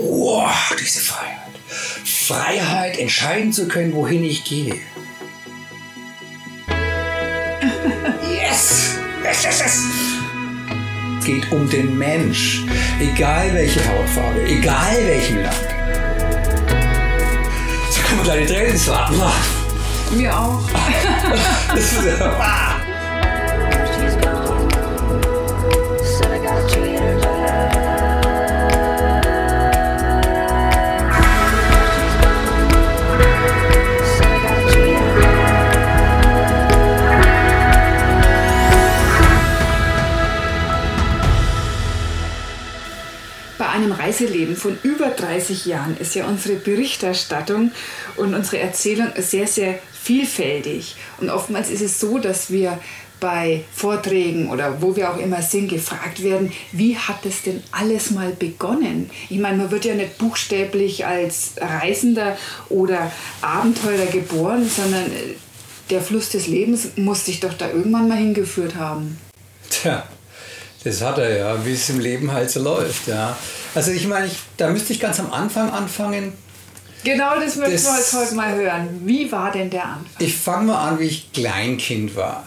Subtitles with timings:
[0.00, 0.48] Oh,
[0.80, 1.38] diese Freiheit.
[2.04, 4.76] Freiheit, entscheiden zu können, wohin ich gehe.
[8.22, 8.96] Yes!
[9.22, 9.82] Yes, yes, yes!
[11.18, 12.62] Es geht um den Mensch.
[13.00, 15.56] Egal welche Hautfarbe, egal welchem Land.
[18.16, 19.22] Wir gleich die Tränen warten.
[20.16, 20.60] Mir auch.
[44.02, 47.70] Reiseleben von über 30 Jahren ist ja unsere Berichterstattung
[48.16, 50.96] und unsere Erzählung sehr, sehr vielfältig.
[51.20, 52.78] Und oftmals ist es so, dass wir
[53.20, 58.10] bei Vorträgen oder wo wir auch immer sind, gefragt werden, wie hat es denn alles
[58.10, 59.08] mal begonnen?
[59.30, 62.36] Ich meine, man wird ja nicht buchstäblich als Reisender
[62.68, 65.04] oder Abenteurer geboren, sondern
[65.90, 69.18] der Fluss des Lebens muss sich doch da irgendwann mal hingeführt haben.
[69.70, 70.02] Tja,
[70.82, 73.36] das hat er ja, wie es im Leben halt so läuft, ja.
[73.74, 76.32] Also ich meine, ich, da müsste ich ganz am Anfang anfangen.
[77.04, 78.88] Genau das möchten Das- wir jetzt heute mal hören.
[79.04, 80.06] Wie war denn der Anfang?
[80.18, 82.46] Ich fange mal an, wie ich Kleinkind war.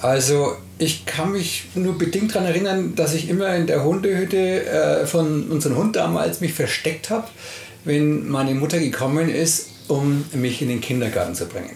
[0.00, 5.06] Also ich kann mich nur bedingt daran erinnern, dass ich immer in der Hundehütte äh,
[5.06, 7.26] von unserem Hund damals mich versteckt habe,
[7.84, 11.74] wenn meine Mutter gekommen ist, um mich in den Kindergarten zu bringen.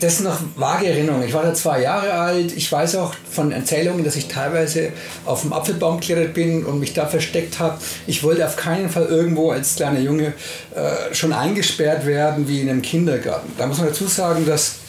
[0.00, 1.22] Das ist noch vage Erinnerung.
[1.22, 2.56] Ich war da zwei Jahre alt.
[2.56, 4.92] Ich weiß auch von Erzählungen, dass ich teilweise
[5.26, 7.78] auf dem Apfelbaum geklettert bin und mich da versteckt habe.
[8.06, 10.32] Ich wollte auf keinen Fall irgendwo als kleiner Junge
[10.74, 13.52] äh, schon eingesperrt werden wie in einem Kindergarten.
[13.58, 14.79] Da muss man dazu sagen, dass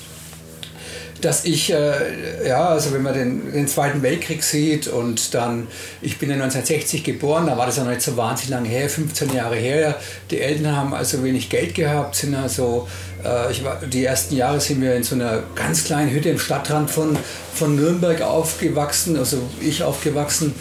[1.22, 5.68] dass ich, äh, ja, also wenn man den, den Zweiten Weltkrieg sieht und dann,
[6.02, 8.90] ich bin ja 1960 geboren, da war das ja noch nicht so wahnsinnig lange her,
[8.90, 9.96] 15 Jahre her.
[10.30, 12.88] Die Eltern haben also wenig Geld gehabt, sind also,
[13.24, 16.40] äh, ich war, die ersten Jahre sind wir in so einer ganz kleinen Hütte im
[16.40, 17.18] Stadtrand von,
[17.54, 20.54] von Nürnberg aufgewachsen, also ich aufgewachsen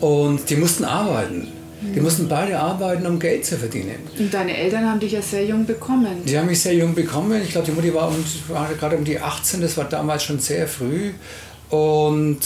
[0.00, 1.53] und die mussten arbeiten.
[1.94, 3.96] Die mussten beide arbeiten, um Geld zu verdienen.
[4.18, 6.24] Und deine Eltern haben dich ja sehr jung bekommen.
[6.24, 7.42] Die haben mich sehr jung bekommen.
[7.42, 10.38] Ich glaube, die Mutti war, um, war gerade um die 18, das war damals schon
[10.38, 11.12] sehr früh.
[11.70, 12.38] Und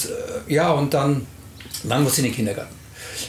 [0.48, 1.26] äh, ja, und dann,
[1.84, 2.78] dann musste ich in den Kindergarten.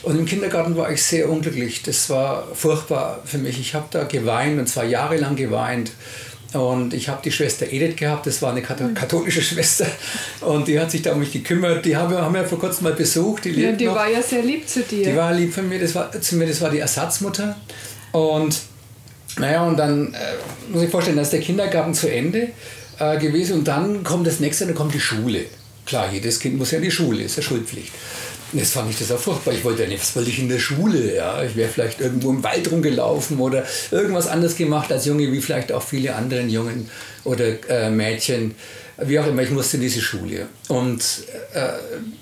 [0.03, 1.83] Und im Kindergarten war ich sehr unglücklich.
[1.83, 3.59] Das war furchtbar für mich.
[3.59, 5.91] Ich habe da geweint und zwar jahrelang geweint.
[6.53, 9.85] Und ich habe die Schwester Edith gehabt, das war eine kath- katholische Schwester.
[10.41, 11.85] Und die hat sich da um mich gekümmert.
[11.85, 13.45] Die haben wir, haben wir vor kurzem mal besucht.
[13.45, 13.93] Die, Ja, die noch.
[13.95, 15.05] war ja sehr lieb zu dir.
[15.11, 17.55] Die war lieb von mir, das war, zu mir, das war die Ersatzmutter.
[18.13, 18.57] Und
[19.37, 20.17] naja, und dann äh,
[20.73, 22.47] muss ich vorstellen, da ist der Kindergarten zu Ende
[22.97, 25.45] äh, gewesen und dann kommt das nächste, dann kommt die Schule.
[25.85, 27.91] Klar, jedes Kind muss ja in die Schule, ist ja Schulpflicht.
[28.53, 29.53] Jetzt fand ich das auch furchtbar.
[29.53, 31.15] Ich wollte ja nicht, was wollte ich in der Schule?
[31.15, 31.43] Ja?
[31.43, 35.71] Ich wäre vielleicht irgendwo im Wald rumgelaufen oder irgendwas anderes gemacht als Junge, wie vielleicht
[35.71, 36.89] auch viele anderen Jungen
[37.23, 38.55] oder äh, Mädchen.
[39.01, 40.47] Wie auch immer, ich musste in diese Schule.
[40.67, 41.01] Und
[41.53, 41.69] äh,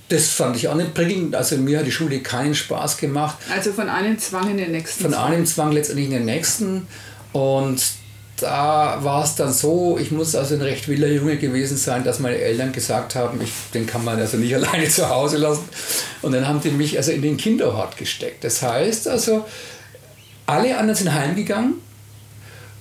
[0.09, 1.35] das fand ich auch nicht prickelnd.
[1.35, 5.03] Also mir hat die Schule keinen Spaß gemacht also von einem Zwang in den nächsten.
[5.03, 6.87] von einem Zwang letztendlich in den nächsten.
[7.31, 7.81] Und
[8.37, 12.19] da war es dann so, ich muss also ein recht wilder Junge gewesen sein, dass
[12.19, 15.67] meine Eltern gesagt haben, ich, den kann man also nicht alleine zu Hause lassen.
[16.21, 18.43] Und dann haben die mich also in den Kinderhort gesteckt.
[18.43, 19.45] Das heißt also,
[20.45, 21.75] alle anderen sind heimgegangen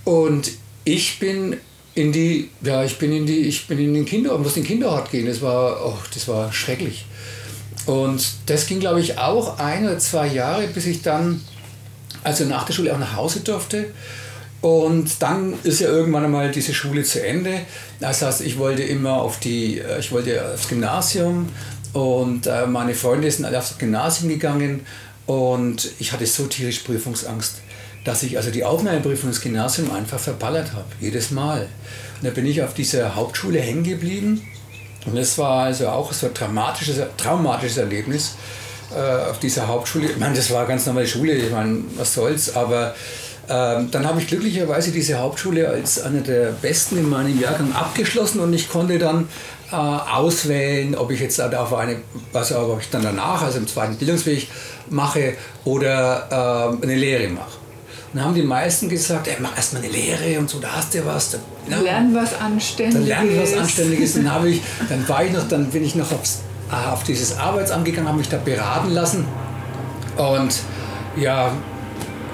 [0.05, 0.53] und
[0.85, 1.57] ich bin
[1.95, 4.69] in die, ja, ich bin in die, ich bin in den Kinderhort, muss in den
[4.69, 5.27] Kinderhort gehen.
[5.27, 7.07] Das war, oh, das war schrecklich.
[7.87, 11.41] Und das ging, glaube ich, auch ein oder zwei Jahre, bis ich dann,
[12.23, 13.87] also nach der Schule auch nach Hause durfte.
[14.61, 17.61] Und dann ist ja irgendwann einmal diese Schule zu Ende.
[18.01, 21.49] Das heißt, ich wollte immer auf die, äh, ich wollte aufs Gymnasium
[21.93, 24.87] und äh, meine Freunde sind alle aufs Gymnasium gegangen
[25.27, 27.61] und ich hatte so tierisch Prüfungsangst,
[28.05, 31.69] dass ich also die Aufnahmeprüfung ins Gymnasium einfach verballert habe, jedes Mal.
[32.21, 34.43] Und da bin ich auf dieser Hauptschule hängen geblieben
[35.07, 38.35] und das war also auch so ein dramatisches, traumatisches Erlebnis
[38.95, 40.11] äh, auf dieser Hauptschule.
[40.11, 42.95] Ich meine, das war ganz normale Schule, ich meine, was soll's, aber
[43.49, 48.41] ähm, dann habe ich glücklicherweise diese Hauptschule als einer der besten in meinem Jahrgang abgeschlossen
[48.41, 49.29] und ich konnte dann
[49.71, 51.97] äh, auswählen, ob ich jetzt auf eine,
[52.33, 54.49] was ob ich dann danach, also im zweiten Bildungsweg
[54.91, 55.35] mache
[55.65, 57.57] oder äh, eine Lehre mache.
[58.13, 60.95] Und dann haben die meisten gesagt, ey, mach erstmal eine Lehre und so, da hast
[60.95, 61.33] du was.
[61.33, 61.39] Da,
[61.69, 62.95] ja, Lern was Anständiges.
[62.95, 64.15] dann lerne ich was Anständiges.
[64.15, 66.41] Dann, habe ich, dann, war ich noch, dann bin ich noch aufs,
[66.71, 69.25] äh, auf dieses Arbeitsamt gegangen, habe mich da beraten lassen.
[70.17, 70.55] Und
[71.17, 71.53] ja,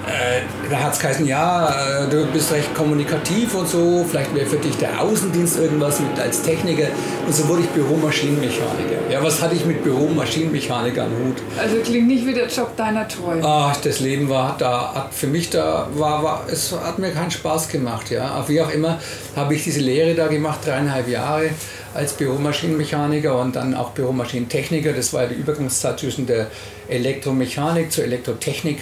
[0.05, 4.45] äh, da hat es geheißen, ja, äh, du bist recht kommunikativ und so, vielleicht wäre
[4.45, 6.87] für dich der Außendienst irgendwas mit als Techniker.
[7.25, 9.09] Und so wurde ich Büromaschinenmechaniker.
[9.09, 11.37] Ja, was hatte ich mit Büromaschinenmechaniker am Hut?
[11.57, 13.41] Also klingt nicht wie der Job deiner Träume.
[13.45, 17.31] Ach, das Leben war da, hat für mich da, war, war, es hat mir keinen
[17.31, 18.27] Spaß gemacht, ja.
[18.27, 18.99] Aber wie auch immer,
[19.35, 21.49] habe ich diese Lehre da gemacht, dreieinhalb Jahre
[21.93, 24.93] als Büromaschinenmechaniker und dann auch Büromaschinentechniker.
[24.93, 26.47] Das war ja die Übergangszeit zwischen der
[26.89, 28.79] Elektromechanik zur Elektrotechnik,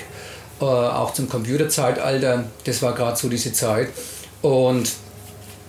[0.61, 2.45] äh, auch zum Computerzeitalter.
[2.63, 3.89] Das war gerade so diese Zeit.
[4.41, 4.89] Und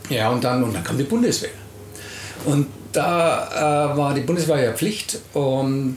[0.09, 1.51] ja, und dann, und dann kam die Bundeswehr.
[2.45, 5.97] Und da äh, war die Bundeswehr ja Pflicht und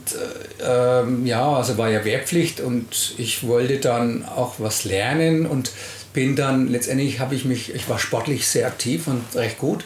[0.62, 5.72] äh, ähm, ja, also war ja Wehrpflicht und ich wollte dann auch was lernen und
[6.14, 9.84] bin dann letztendlich habe ich mich, ich war sportlich sehr aktiv und recht gut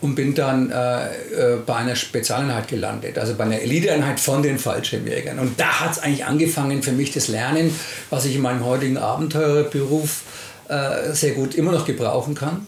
[0.00, 4.58] und bin dann äh, äh, bei einer Spezialeinheit gelandet, also bei einer Eliteeinheit von den
[4.58, 5.38] Fallschirmjägern.
[5.38, 7.74] Und da hat es eigentlich angefangen für mich das Lernen,
[8.10, 10.22] was ich in meinem heutigen Abenteurerberuf
[10.68, 12.66] äh, sehr gut immer noch gebrauchen kann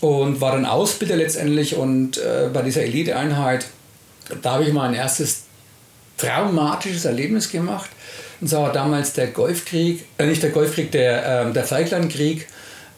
[0.00, 3.66] und war dann Ausbilder letztendlich und äh, bei dieser Eliteeinheit,
[4.42, 5.44] da habe ich mein erstes
[6.16, 7.90] traumatisches Erlebnis gemacht.
[8.40, 12.46] Und zwar war damals der Golfkrieg, äh, nicht der Golfkrieg, der, äh, der Falklandkrieg.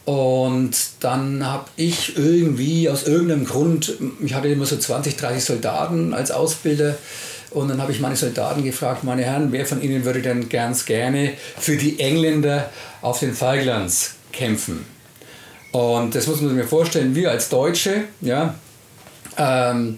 [0.07, 0.71] Und
[1.01, 3.91] dann habe ich irgendwie aus irgendeinem Grund,
[4.23, 6.95] ich hatte immer so 20, 30 Soldaten als Ausbilder,
[7.51, 10.85] und dann habe ich meine Soldaten gefragt, meine Herren, wer von Ihnen würde denn ganz
[10.85, 12.69] gerne für die Engländer
[13.01, 14.85] auf den Falklands kämpfen?
[15.73, 18.55] Und das muss man sich mir vorstellen, wir als Deutsche, ja,
[19.37, 19.97] ähm,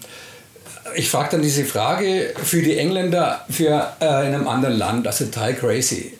[0.96, 5.26] ich frage dann diese Frage für die Engländer für äh, in einem anderen Land, also
[5.26, 6.14] total crazy.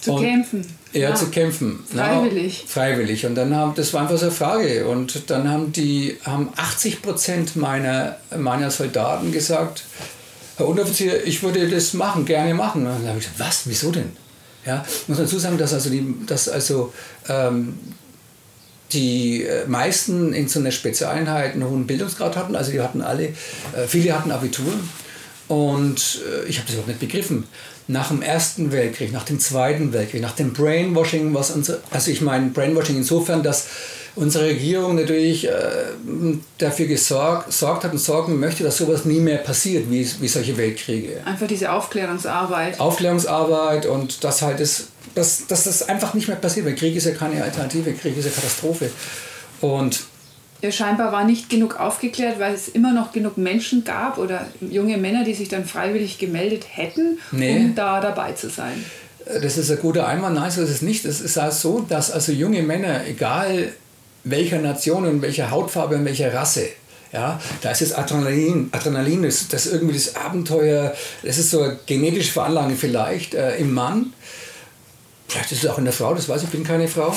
[0.00, 0.77] Zu Und- kämpfen.
[0.92, 1.80] Ja, zu kämpfen.
[1.92, 2.62] Freiwillig.
[2.62, 3.26] Ja, freiwillig.
[3.26, 4.86] Und dann haben, das war einfach so eine Frage.
[4.86, 9.84] Und dann haben die, haben 80 Prozent meiner, meiner Soldaten gesagt,
[10.56, 12.86] Herr Unteroffizier, ich würde das machen, gerne machen.
[12.86, 14.10] Und dann habe ich gesagt, was, wieso denn?
[14.64, 16.92] Ja, ich muss dazu sagen, dass also die, dass also
[17.28, 17.78] ähm,
[18.92, 22.56] die äh, meisten in so einer Spezialeinheit einen hohen Bildungsgrad hatten.
[22.56, 24.72] Also die hatten alle, äh, viele hatten Abitur.
[25.48, 27.44] Und äh, ich habe das überhaupt nicht begriffen.
[27.88, 32.20] Nach dem Ersten Weltkrieg, nach dem Zweiten Weltkrieg, nach dem Brainwashing, was unsere, also ich
[32.20, 33.66] meine Brainwashing insofern, dass
[34.14, 35.52] unsere Regierung natürlich äh,
[36.58, 40.56] dafür gesorgt, gesorgt hat und sorgen möchte, dass sowas nie mehr passiert, wie, wie solche
[40.56, 41.20] Weltkriege.
[41.24, 42.78] Einfach diese Aufklärungsarbeit.
[42.80, 47.06] Aufklärungsarbeit und dass halt das, dass, dass das einfach nicht mehr passiert, weil Krieg ist
[47.06, 48.90] ja keine Alternative, Krieg ist ja Katastrophe.
[49.60, 50.00] Und
[50.70, 55.24] scheinbar war nicht genug aufgeklärt, weil es immer noch genug Menschen gab oder junge Männer,
[55.24, 57.56] die sich dann freiwillig gemeldet hätten, Nee.
[57.56, 58.84] um da dabei zu sein.
[59.26, 61.04] äh, das ist ein guter Einwand, nein, so ist es nicht.
[61.04, 63.72] Es ist auch so, dass also junge Männer, egal
[64.24, 66.68] welcher Nation und welcher Hautfarbe und welcher Rasse,
[67.12, 71.62] ja, da ist das Adrenalin, Adrenalin das, das ist irgendwie das Abenteuer, das ist so
[71.62, 74.12] eine genetische Veranlagung vielleicht äh, im Mann,
[75.28, 77.14] vielleicht ist es auch in der Frau, das weiß ich, ich bin keine Frau.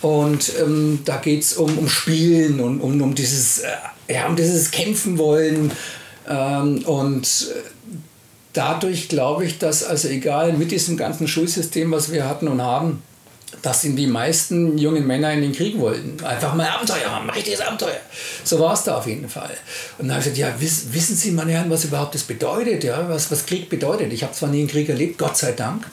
[0.00, 3.68] Und ähm, da geht es um, um Spielen und um, um dieses, äh,
[4.12, 5.72] ja, um dieses Kämpfen wollen.
[6.28, 7.60] Ähm, und äh,
[8.52, 13.02] dadurch glaube ich, dass also egal mit diesem ganzen Schulsystem, was wir hatten und haben,
[13.62, 16.22] dass in die meisten jungen Männer in den Krieg wollten.
[16.24, 18.00] Einfach mal Abenteuer haben, ein richtiges Abenteuer.
[18.44, 19.56] So war es da auf jeden Fall.
[19.98, 22.84] Und dann habe ich gesagt, ja, wiss, wissen Sie, meine Herren, was überhaupt das bedeutet,
[22.84, 23.08] ja?
[23.08, 24.12] was, was Krieg bedeutet.
[24.12, 25.86] Ich habe zwar nie einen Krieg erlebt, Gott sei Dank,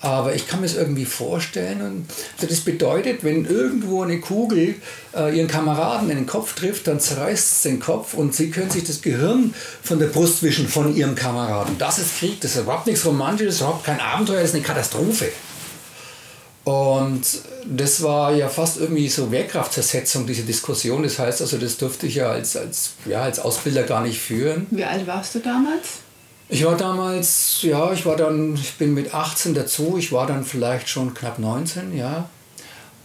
[0.00, 1.80] aber ich kann mir es irgendwie vorstellen.
[1.82, 2.06] Und
[2.36, 4.74] also das bedeutet, wenn irgendwo eine Kugel
[5.14, 8.70] äh, ihren Kameraden in den Kopf trifft, dann zerreißt es den Kopf und sie können
[8.70, 11.78] sich das Gehirn von der Brust wischen von ihrem Kameraden.
[11.78, 15.28] Das ist Krieg, das ist überhaupt nichts Romantisches, überhaupt kein Abenteuer, das ist eine Katastrophe.
[16.64, 17.22] Und
[17.64, 21.04] das war ja fast irgendwie so Wehrkraftzersetzung, diese Diskussion.
[21.04, 24.66] Das heißt also, das durfte ich ja als, als, ja, als Ausbilder gar nicht führen.
[24.70, 26.00] Wie alt warst du damals?
[26.48, 30.44] Ich war damals, ja, ich war dann, ich bin mit 18 dazu, ich war dann
[30.44, 32.28] vielleicht schon knapp 19, ja.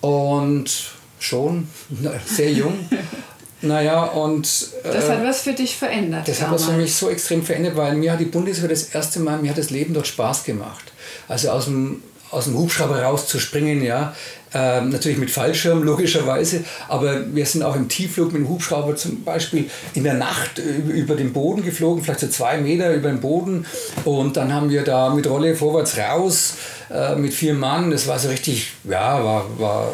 [0.02, 1.68] Und schon
[2.26, 2.88] sehr jung.
[3.62, 4.44] naja, und.
[4.84, 6.28] Das äh, hat was für dich verändert.
[6.28, 6.90] das hat was für damals.
[6.90, 9.72] mich so extrem verändert, weil mir hat die Bundeswehr das erste Mal, mir hat das
[9.72, 10.92] Leben dort Spaß gemacht.
[11.28, 14.16] Also aus dem, aus dem Hubschrauber rauszuspringen, ja.
[14.54, 19.24] Ähm, natürlich mit Fallschirm, logischerweise, aber wir sind auch im Tiefflug mit dem Hubschrauber zum
[19.24, 23.66] Beispiel in der Nacht über, den Boden geflogen, vielleicht so zwei Meter über den Boden.
[24.04, 26.56] Und dann haben wir da mit Rolle vorwärts raus
[26.90, 27.92] äh, mit vier Mann.
[27.92, 29.94] Das war so richtig, ja, war, war,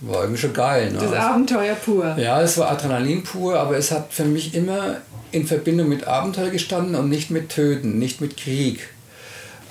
[0.00, 0.90] war irgendwie schon geil.
[0.90, 1.00] Ne?
[1.00, 2.16] Das Abenteuer pur.
[2.18, 4.96] Ja, es war Adrenalin pur, aber es hat für mich immer
[5.32, 8.88] in Verbindung mit Abenteuer gestanden und nicht mit Töten, nicht mit Krieg.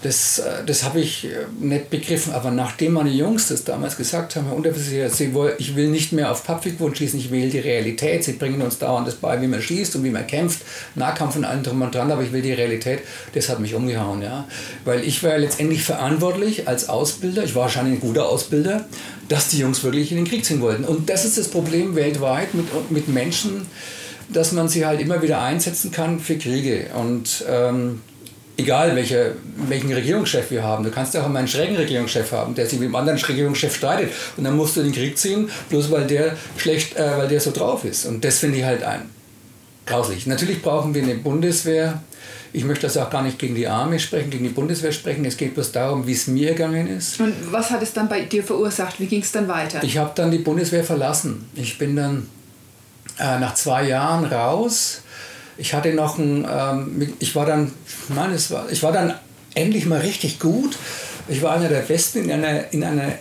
[0.04, 2.34] Das, äh, das habe ich äh, nicht begriffen.
[2.34, 5.10] Aber nachdem meine Jungs das damals gesagt haben, Herr Unteroffizier,
[5.58, 8.24] ich will nicht mehr auf Pappfiguren schießen, ich will die Realität.
[8.24, 10.62] Sie bringen uns dauernd das bei, wie man schießt und wie man kämpft,
[10.96, 13.00] Nahkampf und allem drum und dran, aber ich will die Realität.
[13.34, 14.48] Das hat mich umgehauen, ja.
[14.86, 18.86] Weil ich war ja letztendlich verantwortlich als Ausbilder, ich war wahrscheinlich ein guter Ausbilder,
[19.30, 20.86] dass die Jungs wirklich in den Krieg ziehen wollten.
[20.86, 23.66] Und das ist das Problem weltweit mit, mit Menschen,
[24.30, 26.88] dass man sie halt immer wieder einsetzen kann für Kriege.
[26.94, 28.02] Und ähm,
[28.58, 29.36] egal welche,
[29.68, 30.84] welchen Regierungschef wir haben.
[30.84, 33.76] Du kannst ja auch immer einen schrägen Regierungschef haben, der sich mit einem anderen Regierungschef
[33.76, 34.12] streitet.
[34.36, 37.52] Und dann musst du den Krieg ziehen, bloß weil der schlecht, äh, weil der so
[37.52, 38.06] drauf ist.
[38.06, 39.10] Und das finde ich halt ein.
[39.86, 40.28] Grauslich.
[40.28, 42.02] Natürlich brauchen wir eine Bundeswehr.
[42.52, 45.24] Ich möchte das auch gar nicht gegen die Armee sprechen, gegen die Bundeswehr sprechen.
[45.26, 47.20] Es geht bloß darum, wie es mir gegangen ist.
[47.20, 49.00] Und was hat es dann bei dir verursacht?
[49.00, 49.84] Wie ging es dann weiter?
[49.84, 51.48] Ich habe dann die Bundeswehr verlassen.
[51.56, 52.28] Ich bin dann
[53.20, 55.02] äh, nach zwei Jahren raus.
[55.58, 57.72] Ich hatte noch ein, ähm, ich war dann,
[58.10, 59.14] meine, es war, ich war dann
[59.56, 60.78] endlich mal richtig gut.
[61.28, 63.14] Ich war einer der Besten in einer, in einer,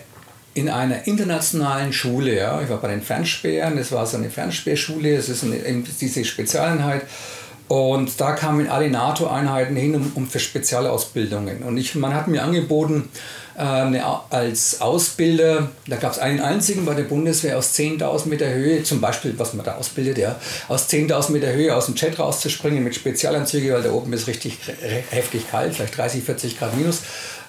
[0.53, 2.35] in einer internationalen Schule.
[2.35, 2.61] Ja.
[2.61, 7.03] Ich war bei den Fernspähern, das war so eine Fernspäherschule, das ist eine, diese Spezialeinheit.
[7.67, 11.63] Und da kamen alle NATO-Einheiten hin um, um, für Spezialausbildungen.
[11.63, 13.09] Und ich, man hat mir angeboten,
[13.57, 18.49] äh, eine, als Ausbilder, da gab es einen einzigen bei der Bundeswehr aus 10.000 Meter
[18.49, 20.35] Höhe, zum Beispiel, was man da ausbildet, ja,
[20.69, 24.59] aus 10.000 Meter Höhe aus dem Jet rauszuspringen mit Spezialanzügen, weil da oben ist richtig
[25.09, 27.01] heftig kalt, vielleicht 30, 40 Grad minus.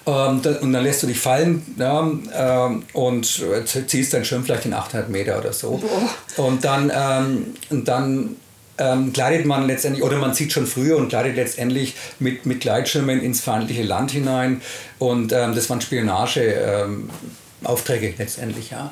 [0.05, 3.45] Ähm, und dann lässt du dich fallen ja, ähm, und
[3.87, 5.77] ziehst dann schön vielleicht in 800 Meter oder so.
[5.77, 6.45] Boah.
[6.45, 8.35] Und dann, ähm, und dann
[8.79, 13.21] ähm, gleitet man letztendlich, oder man zieht schon früher und gleitet letztendlich mit, mit Gleitschirmen
[13.21, 14.61] ins feindliche Land hinein.
[14.97, 18.91] Und ähm, das waren Spionageaufträge ähm, letztendlich, ja.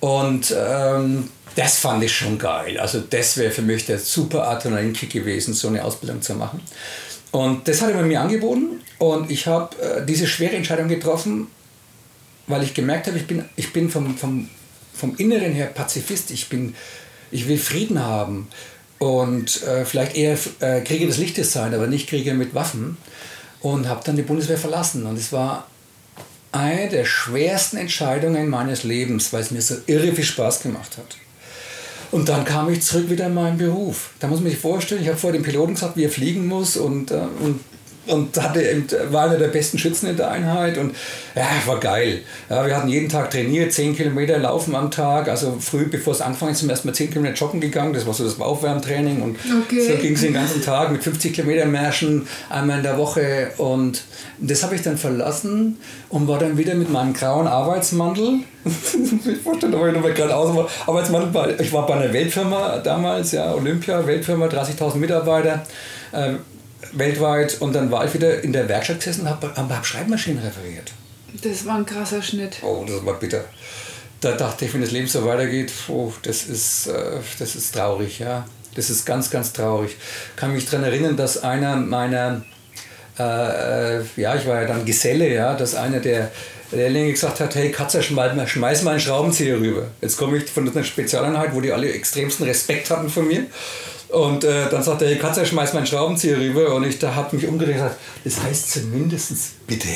[0.00, 2.78] Und ähm, das fand ich schon geil.
[2.78, 6.60] Also das wäre für mich der super Adrenalinkick gewesen, so eine Ausbildung zu machen.
[7.30, 11.48] Und das hat er mir angeboten und ich habe äh, diese schwere Entscheidung getroffen,
[12.46, 14.48] weil ich gemerkt habe, ich bin, ich bin vom, vom,
[14.94, 16.30] vom Inneren her Pazifist.
[16.30, 16.74] Ich, bin,
[17.30, 18.48] ich will Frieden haben
[18.98, 22.96] und äh, vielleicht eher äh, Krieger des Lichtes sein, aber nicht Krieger mit Waffen.
[23.60, 25.04] Und habe dann die Bundeswehr verlassen.
[25.04, 25.66] Und es war
[26.52, 31.16] eine der schwersten Entscheidungen meines Lebens, weil es mir so irre viel Spaß gemacht hat.
[32.10, 34.10] Und dann kam ich zurück wieder in meinen Beruf.
[34.18, 36.76] Da muss man sich vorstellen, ich habe vor dem Piloten gesagt, wie er fliegen muss
[36.76, 37.60] und, äh, und
[38.08, 38.62] und hatte,
[39.10, 40.94] war einer der besten Schützen in der Einheit und
[41.34, 42.22] ja, war geil.
[42.48, 46.20] Ja, wir hatten jeden Tag trainiert, 10 Kilometer laufen am Tag, also früh, bevor es
[46.20, 49.88] ist, sind wir erstmal 10 Kilometer joggen gegangen, das war so das Aufwärmtraining und okay.
[49.88, 54.02] so ging es den ganzen Tag mit 50 Kilometer Märschen einmal in der Woche und
[54.38, 59.72] das habe ich dann verlassen und war dann wieder mit meinem grauen Arbeitsmantel, ich vorstellen,
[59.72, 64.46] war ich nochmal gerade aus, Arbeitsmantel, ich war bei einer Weltfirma damals, ja, Olympia, Weltfirma,
[64.46, 65.64] 30.000 Mitarbeiter,
[66.12, 66.34] äh,
[66.92, 70.92] weltweit und dann war ich wieder in der Werkstatt gesessen und habe hab Schreibmaschinen referiert.
[71.42, 72.58] Das war ein krasser Schnitt.
[72.62, 73.44] Oh, das war bitter.
[74.20, 78.18] Da dachte ich, wenn das Leben so weitergeht, oh, das, ist, äh, das ist traurig,
[78.18, 78.46] ja.
[78.74, 79.96] Das ist ganz, ganz traurig.
[80.30, 82.42] Ich kann mich daran erinnern, dass einer meiner,
[83.18, 86.30] äh, ja, ich war ja dann Geselle, ja, dass einer der
[86.72, 89.86] Lehrlinge gesagt hat, hey Katzer, schmeiß, schmeiß mal einen Schraubenzieher rüber.
[90.00, 93.46] Jetzt komme ich von einer Spezialeinheit, wo die alle extremsten Respekt hatten von mir.
[94.08, 96.74] Und äh, dann sagt der Katze, schmeiß meinen Schraubenzieher rüber.
[96.74, 99.88] Und ich da habe mich umgedreht und gesagt, das heißt zumindest bitte.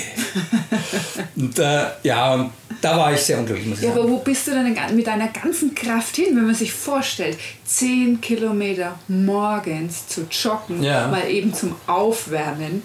[1.36, 2.50] und äh, ja, und
[2.82, 3.66] da war ich sehr unglücklich.
[3.66, 4.02] Muss ich ja, sagen.
[4.02, 8.20] aber wo bist du denn mit deiner ganzen Kraft hin, wenn man sich vorstellt, 10
[8.20, 11.08] Kilometer morgens zu joggen, ja.
[11.08, 12.82] mal eben zum Aufwärmen?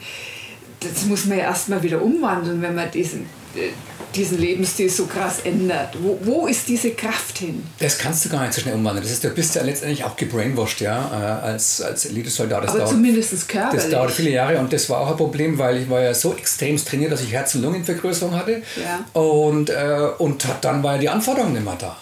[0.79, 3.23] Das muss man ja erstmal wieder umwandeln, wenn man diesen
[3.55, 3.71] äh,
[4.15, 5.95] diesen Lebensstil so krass ändert?
[6.01, 7.63] Wo, wo ist diese Kraft hin?
[7.79, 9.03] Das kannst du gar nicht so schnell umwandeln.
[9.03, 12.67] Das ist, du bist ja letztendlich auch gebrainwashed, ja, äh, als, als Elitesoldat.
[12.67, 13.83] Aber dauert, zumindest körperlich.
[13.83, 16.33] Das dauert viele Jahre und das war auch ein Problem, weil ich war ja so
[16.33, 18.61] extrem trainiert, dass ich Herz- und Lungenvergrößerung hatte.
[18.81, 19.19] Ja.
[19.19, 21.95] Und, äh, und dann war ja die Anforderung nicht mehr da.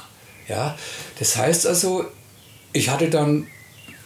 [0.48, 0.78] Ja?
[1.20, 2.06] Das heißt also,
[2.74, 3.48] ich hatte dann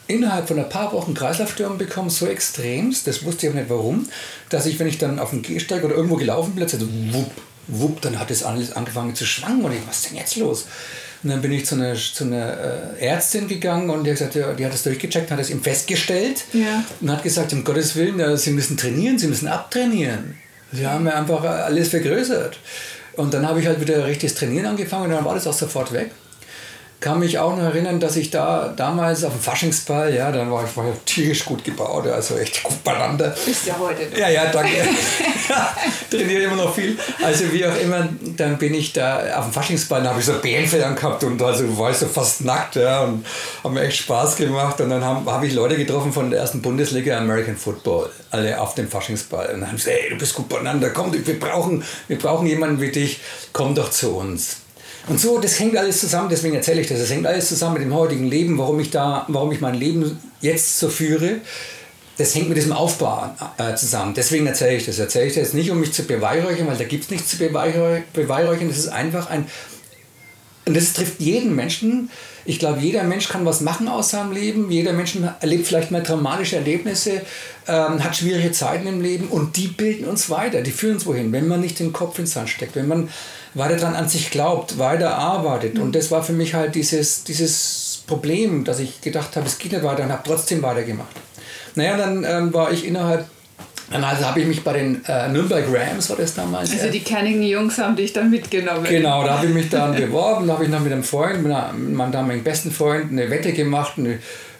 [0.09, 4.09] innerhalb von ein paar Wochen Kreislaufstörungen bekommen, so extrem, das wusste ich auch nicht warum,
[4.49, 6.79] dass ich, wenn ich dann auf dem Gehsteig oder irgendwo gelaufen bin, also
[7.11, 7.31] wupp,
[7.69, 10.65] wupp, dann hat das alles angefangen zu schwanken und ich, was ist denn jetzt los?
[11.23, 14.35] Und dann bin ich zu einer, zu einer äh, Ärztin gegangen und die hat, gesagt,
[14.35, 16.83] ja, die hat das durchgecheckt, hat es ihm festgestellt ja.
[17.01, 20.37] und hat gesagt, um Gottes Willen, ja, Sie müssen trainieren, Sie müssen abtrainieren.
[20.71, 22.59] Sie haben ja einfach alles vergrößert.
[23.13, 25.91] Und dann habe ich halt wieder richtiges Trainieren angefangen und dann war das auch sofort
[25.91, 26.11] weg.
[26.99, 30.65] Kann mich auch noch erinnern, dass ich da damals auf dem Faschingsball, ja, dann war
[30.65, 33.33] ich ja tierisch gut gebaut, also echt gut beieinander.
[33.45, 34.17] Bist ja heute noch.
[34.17, 34.71] Ja, ja, danke.
[36.09, 36.97] Trainiere immer noch viel.
[37.23, 40.33] Also wie auch immer, dann bin ich da auf dem Faschingsball, da habe ich so
[40.33, 43.25] Bärenfell angehabt und also war ich so fast nackt, ja, und
[43.63, 44.81] haben mir echt Spaß gemacht.
[44.81, 48.75] Und dann habe hab ich Leute getroffen von der ersten Bundesliga American Football, alle auf
[48.75, 49.53] dem Faschingsball.
[49.53, 52.45] Und dann haben sie gesagt, hey, du bist gut beieinander, komm, wir brauchen, wir brauchen
[52.45, 53.21] jemanden wie dich,
[53.53, 54.57] komm doch zu uns.
[55.09, 56.99] Und so, das hängt alles zusammen, deswegen erzähle ich das.
[56.99, 60.19] Das hängt alles zusammen mit dem heutigen Leben, warum ich da, warum ich mein Leben
[60.39, 61.37] jetzt so führe.
[62.17, 64.13] Das hängt mit diesem Aufbau äh, zusammen.
[64.13, 64.99] Deswegen erzähle ich das.
[64.99, 68.67] Erzähle ich das nicht, um mich zu beweihräuchern, weil da gibt es nichts zu beweihräuchern.
[68.67, 69.47] Das ist einfach ein.
[70.65, 72.11] Und das trifft jeden Menschen.
[72.45, 74.69] Ich glaube, jeder Mensch kann was machen aus seinem Leben.
[74.69, 77.21] Jeder Mensch erlebt vielleicht mal traumatische Erlebnisse,
[77.67, 80.61] ähm, hat schwierige Zeiten im Leben und die bilden uns weiter.
[80.61, 83.09] Die führen uns wohin, wenn man nicht den Kopf ins Sand steckt, wenn man
[83.53, 85.79] weiter dran an sich glaubt, weiter arbeitet.
[85.79, 89.71] Und das war für mich halt dieses, dieses Problem, dass ich gedacht habe, es geht
[89.71, 91.15] nicht weiter und habe trotzdem weitergemacht.
[91.75, 93.25] Naja, dann ähm, war ich innerhalb
[93.91, 96.71] dann also habe ich mich bei den äh, Nürnberg Rams, war das damals.
[96.71, 98.85] Also die kernigen Jungs haben dich dann mitgenommen.
[98.87, 101.51] Genau, da habe ich mich dann beworben, da habe ich noch mit einem Freund, mit,
[101.51, 104.19] einer, mit meinem damaligen besten Freund, eine Wette gemacht, eine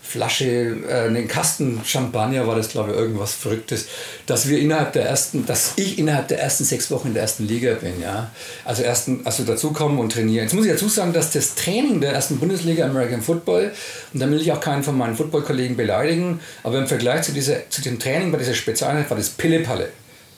[0.10, 3.86] Flasche, äh, einen Kasten Champagner war das, glaube ich, irgendwas Verrücktes,
[4.26, 7.48] dass wir innerhalb der ersten, dass ich innerhalb der ersten sechs Wochen in der ersten
[7.48, 8.32] Liga bin, ja.
[8.66, 10.46] Also ersten, also dazukommen und trainieren.
[10.46, 13.72] Jetzt muss ich dazu sagen, dass das Training der ersten Bundesliga American Football,
[14.12, 17.70] und da will ich auch keinen von meinen Footballkollegen beleidigen, aber im Vergleich zu, dieser,
[17.70, 19.90] zu dem Training bei dieser Spezialeinheit war das Pillepalle.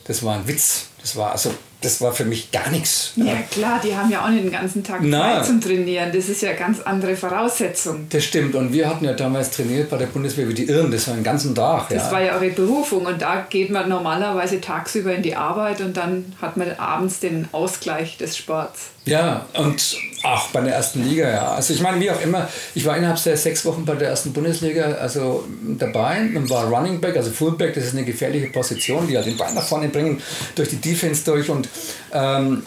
[0.04, 0.88] Das war ein Witz.
[1.00, 1.50] Das war also
[1.82, 3.12] das war für mich gar nichts.
[3.16, 5.36] Ja klar, die haben ja auch nicht den ganzen Tag Na.
[5.36, 6.10] Zeit zum Trainieren.
[6.12, 8.06] Das ist ja eine ganz andere Voraussetzung.
[8.10, 8.54] Das stimmt.
[8.54, 10.90] Und wir hatten ja damals trainiert bei der Bundeswehr wie die Irren.
[10.90, 11.88] Das war einen ganzen Tag.
[11.88, 12.12] Das ja.
[12.12, 16.34] war ja eure Berufung und da geht man normalerweise tagsüber in die Arbeit und dann
[16.40, 18.92] hat man abends den Ausgleich des Sports.
[19.04, 21.48] Ja, und auch bei der ersten Liga, ja.
[21.54, 24.32] Also ich meine, wie auch immer, ich war innerhalb der sechs Wochen bei der ersten
[24.32, 25.44] Bundesliga also
[25.76, 29.36] dabei und war Running Back, also Fullback, das ist eine gefährliche Position, die halt den
[29.36, 30.22] Ball nach vorne bringen,
[30.54, 31.68] durch die Defense durch und
[32.12, 32.62] ähm,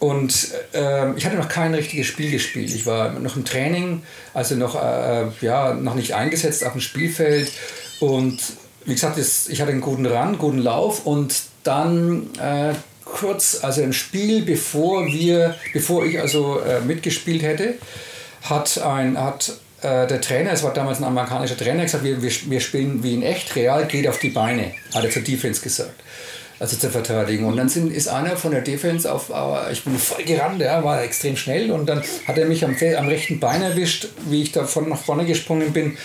[0.00, 2.74] und äh, ich hatte noch kein richtiges Spiel gespielt.
[2.74, 4.02] Ich war noch im Training,
[4.32, 7.52] also noch, äh, ja, noch nicht eingesetzt auf dem Spielfeld.
[8.00, 8.40] Und
[8.86, 12.72] wie gesagt, ich hatte einen guten Run, guten Lauf und dann äh,
[13.04, 17.74] kurz, also ein Spiel, bevor wir, bevor ich also äh, mitgespielt hätte,
[18.42, 19.52] hat ein, hat
[19.82, 23.14] äh, der Trainer, es war damals ein amerikanischer Trainer, gesagt, wir, wir, wir spielen wie
[23.14, 26.02] in echt, real, geht auf die Beine, hat er zur Defense gesagt.
[26.60, 27.48] Also zur Verteidigung.
[27.48, 29.32] Und dann sind, ist einer von der Defense auf,
[29.72, 33.08] ich bin voll gerannt, ja, war extrem schnell und dann hat er mich am, am
[33.08, 35.96] rechten Bein erwischt, wie ich davon nach vorne gesprungen bin.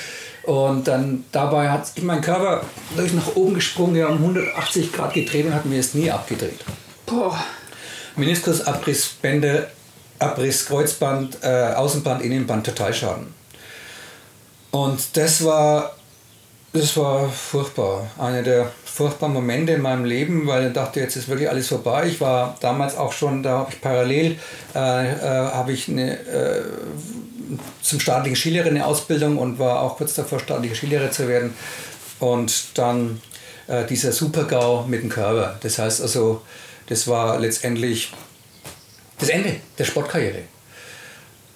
[0.44, 2.64] Und dann dabei hat mein Körper
[2.96, 6.64] durch nach oben gesprungen, ja, um 180 Grad gedreht und hat mir das nie abgedreht.
[7.06, 7.38] Boah,
[8.16, 9.68] Meniskus, Abriss, Bänder,
[10.20, 13.34] Abriss, Kreuzband, äh, Außenband, Innenband, Totalschaden.
[14.72, 15.96] Und das war,
[16.75, 18.09] das war furchtbar.
[18.18, 22.07] Einer der furchtbaren Momente in meinem Leben, weil ich dachte, jetzt ist wirklich alles vorbei.
[22.07, 24.38] Ich war damals auch schon, da habe ich parallel,
[24.74, 26.61] äh, äh, habe ich eine, äh,
[27.81, 31.53] zum staatlichen Skilehrer eine Ausbildung und war auch kurz davor, staatlicher Skilehrer zu werden.
[32.20, 33.22] Und dann
[33.68, 35.57] äh, dieser Super-GAU mit dem Körper.
[35.61, 36.42] Das heißt also,
[36.88, 38.11] das war letztendlich
[39.20, 40.40] das Ende der Sportkarriere.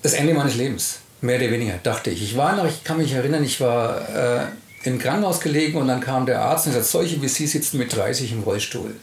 [0.01, 2.23] Das Ende meines Lebens, mehr oder weniger, dachte ich.
[2.23, 4.45] Ich war noch, ich kann mich erinnern, ich war äh,
[4.83, 7.95] im Krankenhaus gelegen und dann kam der Arzt und sagt, solche wie Sie sitzen mit
[7.95, 8.95] 30 im Rollstuhl.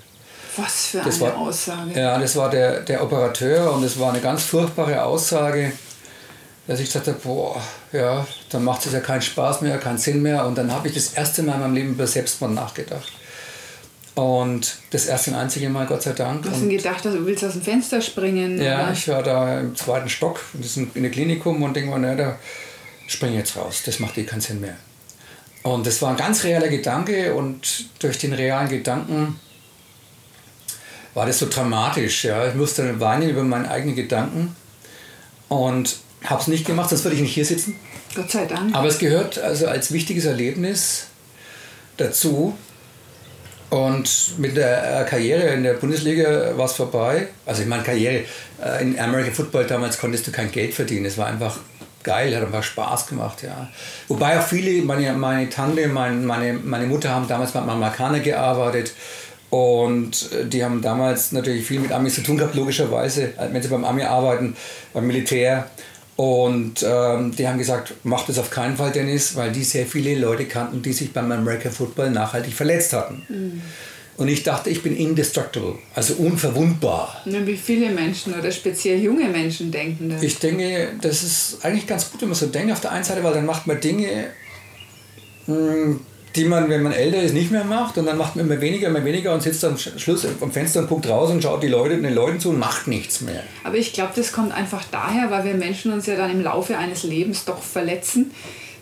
[0.56, 1.90] was für Das eine war- Aussage.
[2.00, 5.72] Ja, das war der, der Operateur und es war eine ganz furchtbare Aussage,
[6.66, 7.60] dass ich gesagt habe, boah,
[7.92, 10.46] ja, dann macht es ja keinen Spaß mehr, keinen Sinn mehr.
[10.46, 13.12] Und dann habe ich das erste Mal in meinem Leben über Selbstmord nachgedacht.
[14.14, 16.42] Und das erste und einzige Mal, Gott sei Dank.
[16.42, 18.60] Du hast denn gedacht, du willst aus dem Fenster springen?
[18.60, 18.92] ja, oder?
[18.92, 20.40] ich war da im zweiten Stock,
[20.94, 22.36] in der Klinikum und denke mir, naja, da
[23.06, 24.76] spring jetzt raus, das macht eh keinen Sinn mehr.
[25.66, 29.40] Und das war ein ganz realer Gedanke und durch den realen Gedanken
[31.12, 32.22] war das so dramatisch.
[32.22, 32.46] Ja.
[32.46, 34.54] Ich musste dann weinen über meine eigenen Gedanken
[35.48, 37.74] und habe es nicht gemacht, sonst würde ich nicht hier sitzen.
[38.14, 38.76] Gott sei Dank.
[38.76, 41.08] Aber es gehört also als wichtiges Erlebnis
[41.96, 42.56] dazu.
[43.68, 47.26] Und mit der äh, Karriere in der Bundesliga war es vorbei.
[47.44, 48.22] Also ich meine Karriere
[48.64, 51.06] äh, in American Football damals konntest du kein Geld verdienen.
[51.06, 51.58] Es war einfach
[52.06, 53.68] geil, hat einfach Spaß gemacht, ja.
[54.08, 58.94] Wobei auch viele, meine, meine Tante, mein, meine, meine Mutter haben damals mit Amerikaner gearbeitet.
[59.50, 63.62] Und äh, die haben damals natürlich viel mit Amis zu tun gehabt, logischerweise, äh, wenn
[63.62, 64.56] sie beim Ami arbeiten,
[64.94, 65.68] beim Militär.
[66.16, 70.14] Und ähm, die haben gesagt, mach das auf keinen Fall, Dennis, weil die sehr viele
[70.18, 73.22] Leute kannten, die sich beim American Football nachhaltig verletzt hatten.
[74.18, 77.20] Und ich dachte, ich bin indestructible, also unverwundbar.
[77.26, 80.22] Nur Wie viele Menschen oder speziell junge Menschen denken das.
[80.22, 83.22] Ich denke, das ist eigentlich ganz gut, wenn man so denkt auf der einen Seite,
[83.22, 84.28] weil dann macht man Dinge,
[85.46, 85.96] mh,
[86.34, 88.88] die man, wenn man älter ist, nicht mehr macht und dann macht man immer weniger,
[88.88, 91.68] immer weniger und sitzt dann sch- Schluss am Fenster und guckt raus und schaut die
[91.68, 93.42] Leute, den Leuten zu und macht nichts mehr.
[93.64, 96.76] Aber ich glaube, das kommt einfach daher, weil wir Menschen uns ja dann im Laufe
[96.76, 98.32] eines Lebens doch verletzen,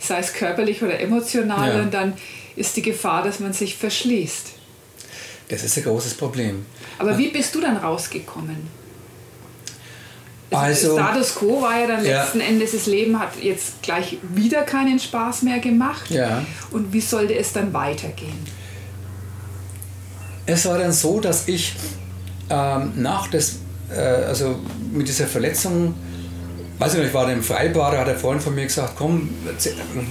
[0.01, 1.83] sei es körperlich oder emotional, Ja.
[1.83, 2.15] und dann
[2.57, 4.49] ist die Gefahr, dass man sich verschließt.
[5.49, 6.65] Das ist ein großes Problem.
[6.99, 8.69] Aber wie bist du dann rausgekommen?
[10.51, 12.23] Also- Status quo war ja dann Ja.
[12.23, 16.11] letzten Endes, das Leben hat jetzt gleich wieder keinen Spaß mehr gemacht.
[16.11, 16.45] Ja.
[16.71, 18.39] Und wie sollte es dann weitergehen?
[20.47, 21.75] Es war dann so, dass ich
[22.51, 23.57] ähm, nach des,
[23.91, 24.59] äh, also
[24.93, 25.95] mit dieser Verletzung,
[26.85, 28.93] weiß ich noch, ich war dann im Freibad, da hat der Freund von mir gesagt,
[28.97, 29.31] komm,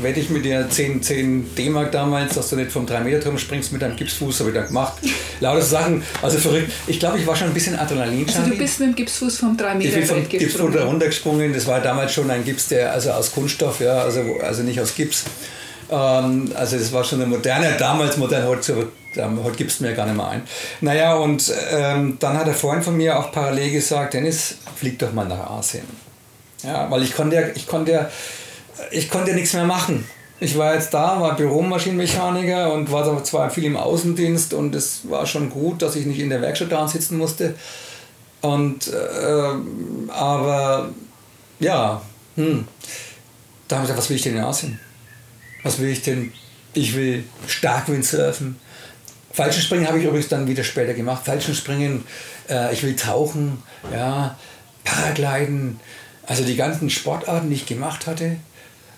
[0.02, 3.82] wette ich mit dir 10, 10 D-Mark damals, dass du nicht vom 3-Meter-Turm springst mit
[3.82, 4.94] deinem Gipsfuß, habe ich dann gemacht.
[5.40, 6.72] Lauter Sachen, also verrückt.
[6.88, 9.56] Ich glaube, ich war schon ein bisschen adrenalin Also du bist mit dem Gipsfuß vom
[9.56, 10.74] 3 ich Meter bin vom Brett Gips gesprungen.
[10.74, 11.54] runter runtergesprungen.
[11.54, 14.96] Das war damals schon ein Gips, der also aus Kunststoff, ja, also, also nicht aus
[14.96, 15.26] Gips.
[15.92, 19.94] Ähm, also das war schon eine moderne, damals modern, heute, ähm, heute gibt es mir
[19.94, 20.42] gar nicht mehr ein.
[20.82, 25.14] Naja, und ähm, dann hat der Freund von mir auch parallel gesagt, Dennis, flieg doch
[25.14, 26.13] mal nach Asien.
[26.64, 28.10] Ja, weil ich konnte ja, ich konnte ja,
[28.92, 30.08] ich konnte ja nichts mehr machen.
[30.40, 35.26] Ich war jetzt da, war Büromaschinenmechaniker und war zwar viel im Außendienst und es war
[35.26, 37.56] schon gut, dass ich nicht in der Werkstatt da sitzen musste.
[38.42, 40.90] Und äh, aber
[41.60, 42.02] ja,
[42.36, 42.68] hm.
[43.68, 44.80] da habe ich gedacht, was will ich denn in Asien?
[45.64, 46.34] Was will ich denn?
[46.74, 48.58] Ich will Starkwindsurfen.
[49.32, 51.26] Fallschirmspringen habe ich übrigens dann wieder später gemacht.
[51.26, 52.04] Fallschirmspringen,
[52.50, 54.38] äh, ich will tauchen, ja,
[54.84, 55.80] Paragliden,
[56.26, 58.38] also die ganzen Sportarten, die ich gemacht hatte.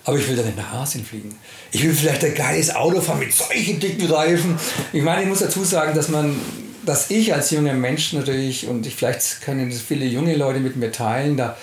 [0.04, 1.34] Aber ich will dann nicht nach Asien fliegen.
[1.72, 4.56] Ich will vielleicht ein geiles Auto fahren mit solchen dicken Reifen.
[4.92, 6.38] Ich meine, ich muss dazu sagen, dass man,
[6.84, 10.76] dass ich als junger Mensch natürlich, und ich, vielleicht können das viele junge Leute mit
[10.76, 11.56] mir teilen, da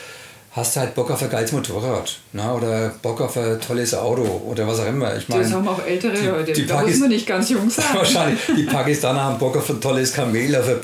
[0.56, 2.20] hast du halt Bock auf ein geiles Motorrad.
[2.32, 2.54] Ne?
[2.54, 5.16] Oder Bock auf ein tolles Auto oder was auch immer.
[5.18, 6.54] Ich meine, Das haben auch ältere die- Leute.
[6.54, 7.86] die da muss Pakis- man nicht ganz jung sein.
[7.94, 8.40] Wahrscheinlich.
[8.56, 10.76] Die Pakistaner haben Bock auf ein tolles Kamel, auf ein,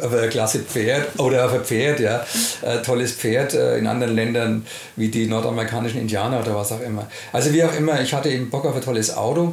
[0.00, 2.24] äh, auf ein klasse Pferd oder auf ein Pferd, ja.
[2.62, 7.08] Ein tolles Pferd äh, in anderen Ländern wie die nordamerikanischen Indianer oder was auch immer.
[7.32, 9.52] Also wie auch immer, ich hatte eben Bock auf ein tolles Auto,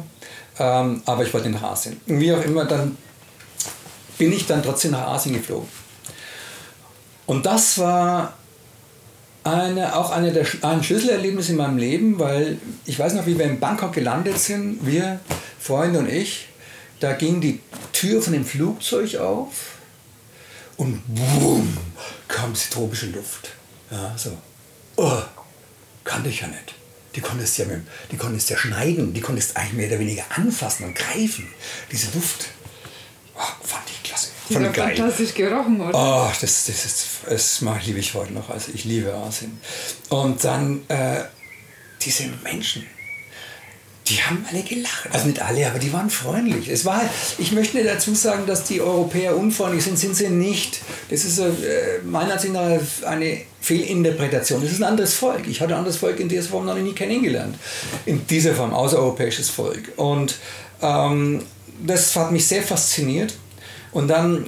[0.60, 2.00] ähm, aber ich wollte nach Asien.
[2.06, 2.96] Und wie auch immer, dann
[4.16, 5.68] bin ich dann trotzdem nach Asien geflogen.
[7.26, 8.32] Und das war
[9.46, 13.46] eine, auch eine der ein Schlüsselerlebnisse in meinem Leben, weil ich weiß noch, wie wir
[13.46, 15.20] in Bangkok gelandet sind, wir,
[15.58, 16.48] Freunde und ich,
[17.00, 17.60] da ging die
[17.92, 19.76] Tür von dem Flugzeug auf
[20.76, 21.76] und boom,
[22.28, 23.50] kam die tropische Luft.
[23.90, 24.36] Ja, so.
[24.96, 25.22] Oh,
[26.04, 26.74] kannte ich ja nicht.
[27.14, 30.84] Die konntest ja, mit, die konntest ja schneiden, die konntest eigentlich mehr oder weniger anfassen
[30.84, 31.48] und greifen.
[31.90, 32.48] Diese Luft.
[33.34, 34.28] Oh, fand ich klasse.
[34.48, 34.96] Die haben ich geil.
[34.96, 35.92] fantastisch gerochen, oder?
[35.94, 38.50] Oh, das, das, ist, das mag, liebe ich heute noch.
[38.50, 39.60] Also ich liebe Asien.
[40.08, 41.22] Und dann äh,
[42.00, 42.86] diese Menschen,
[44.06, 45.08] die haben alle gelacht.
[45.10, 46.68] Also nicht alle, aber die waren freundlich.
[46.68, 47.02] Es war
[47.38, 50.80] ich möchte nicht dazu sagen, dass die Europäer unfreundlich sind, sind sie nicht.
[51.10, 51.50] Das ist äh,
[52.04, 54.62] meiner Ansicht nach eine Fehlinterpretation.
[54.62, 55.48] Das ist ein anderes Volk.
[55.48, 57.56] Ich hatte ein anderes Volk in dieser Form noch nie kennengelernt.
[58.04, 59.92] In dieser Form, außereuropäisches Volk.
[59.96, 60.36] Und
[60.80, 61.42] ähm,
[61.84, 63.34] das hat mich sehr fasziniert.
[63.96, 64.44] Und dann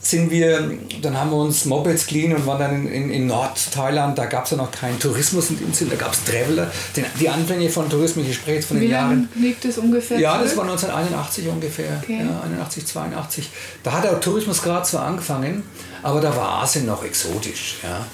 [0.00, 0.70] sind wir,
[1.02, 4.16] dann haben wir uns Mopeds geliehen und waren dann in, in, in Nordthailand.
[4.16, 6.70] Da gab es ja noch keinen Tourismus in dem Sinn, da gab es Traveler.
[6.94, 9.28] Den, die Anfänge von Tourismus, ich spreche jetzt von Wie den lange Jahren.
[9.34, 10.58] liegt es ungefähr Ja, das zurück?
[10.58, 12.00] war 1981 ungefähr.
[12.04, 12.20] Okay.
[12.20, 13.50] Ja, 81, 82.
[13.82, 15.64] Da hat der Tourismus gerade so angefangen,
[16.04, 17.78] aber da war Asien noch exotisch.
[17.82, 18.06] Ja.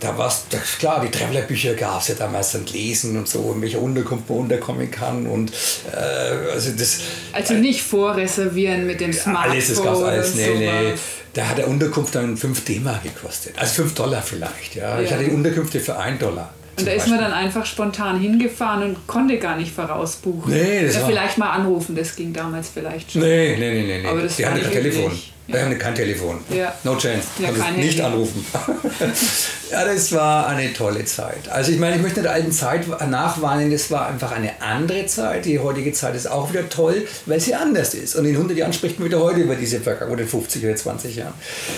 [0.00, 0.44] Da war es,
[0.78, 4.38] klar, die Traveler-Bücher gab es ja damals dann lesen und so, in welcher Unterkunft man
[4.38, 5.26] unterkommen kann.
[5.26, 5.50] Und
[5.92, 7.00] äh, also das.
[7.32, 10.34] Also nicht vorreservieren mit dem Smartphone Alles, das gab's alles.
[10.36, 10.66] Nee, nee.
[10.66, 11.00] sowas.
[11.34, 13.54] Da hat der Unterkunft dann 5 D-Mark gekostet.
[13.58, 14.76] Also 5 Dollar vielleicht.
[14.76, 15.00] Ja.
[15.00, 15.16] Ich Ja.
[15.16, 16.52] hatte die Unterkünfte für 1 Dollar.
[16.78, 20.52] Und da ist man dann einfach spontan hingefahren und konnte gar nicht vorausbuchen.
[20.52, 23.22] Nee, das Oder vielleicht mal anrufen, das ging damals vielleicht schon.
[23.22, 24.02] Nee, nee, nee, nee.
[24.02, 24.08] nee.
[24.08, 25.06] Aber das die nicht kein Telefon.
[25.06, 25.32] üblich.
[25.48, 26.40] Die haben kein Telefon.
[26.50, 26.74] Ja.
[26.84, 27.28] No chance.
[27.38, 28.44] Ja, kein nicht anrufen.
[29.70, 31.48] ja, das war eine tolle Zeit.
[31.48, 35.46] Also ich meine, ich möchte der alten Zeit nachwarnen, das war einfach eine andere Zeit.
[35.46, 38.14] Die heutige Zeit ist auch wieder toll, weil sie anders ist.
[38.14, 41.16] Und in 100 Jahren spricht man wieder heute über diese Vergangenheit, oder 50 oder 20
[41.16, 41.34] Jahren.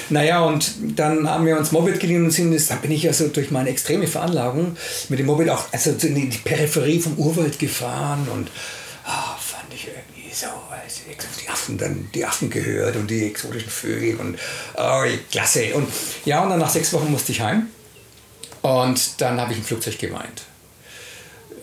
[0.08, 3.52] Naja, und dann haben wir uns Moped geliehen und sind, dann bin ich also durch
[3.52, 4.76] meine extreme Veranlagung
[5.08, 8.50] mit dem Moped auch also in die Peripherie vom Urwald gefahren und
[9.06, 9.36] ah,
[10.32, 11.00] so, also
[11.40, 14.38] die Affen dann die Affen gehört und die exotischen Vögel und
[14.76, 15.74] oh, klasse.
[15.74, 15.88] Und
[16.24, 17.68] ja, und dann nach sechs Wochen musste ich heim
[18.62, 20.42] und dann habe ich im Flugzeug geweint.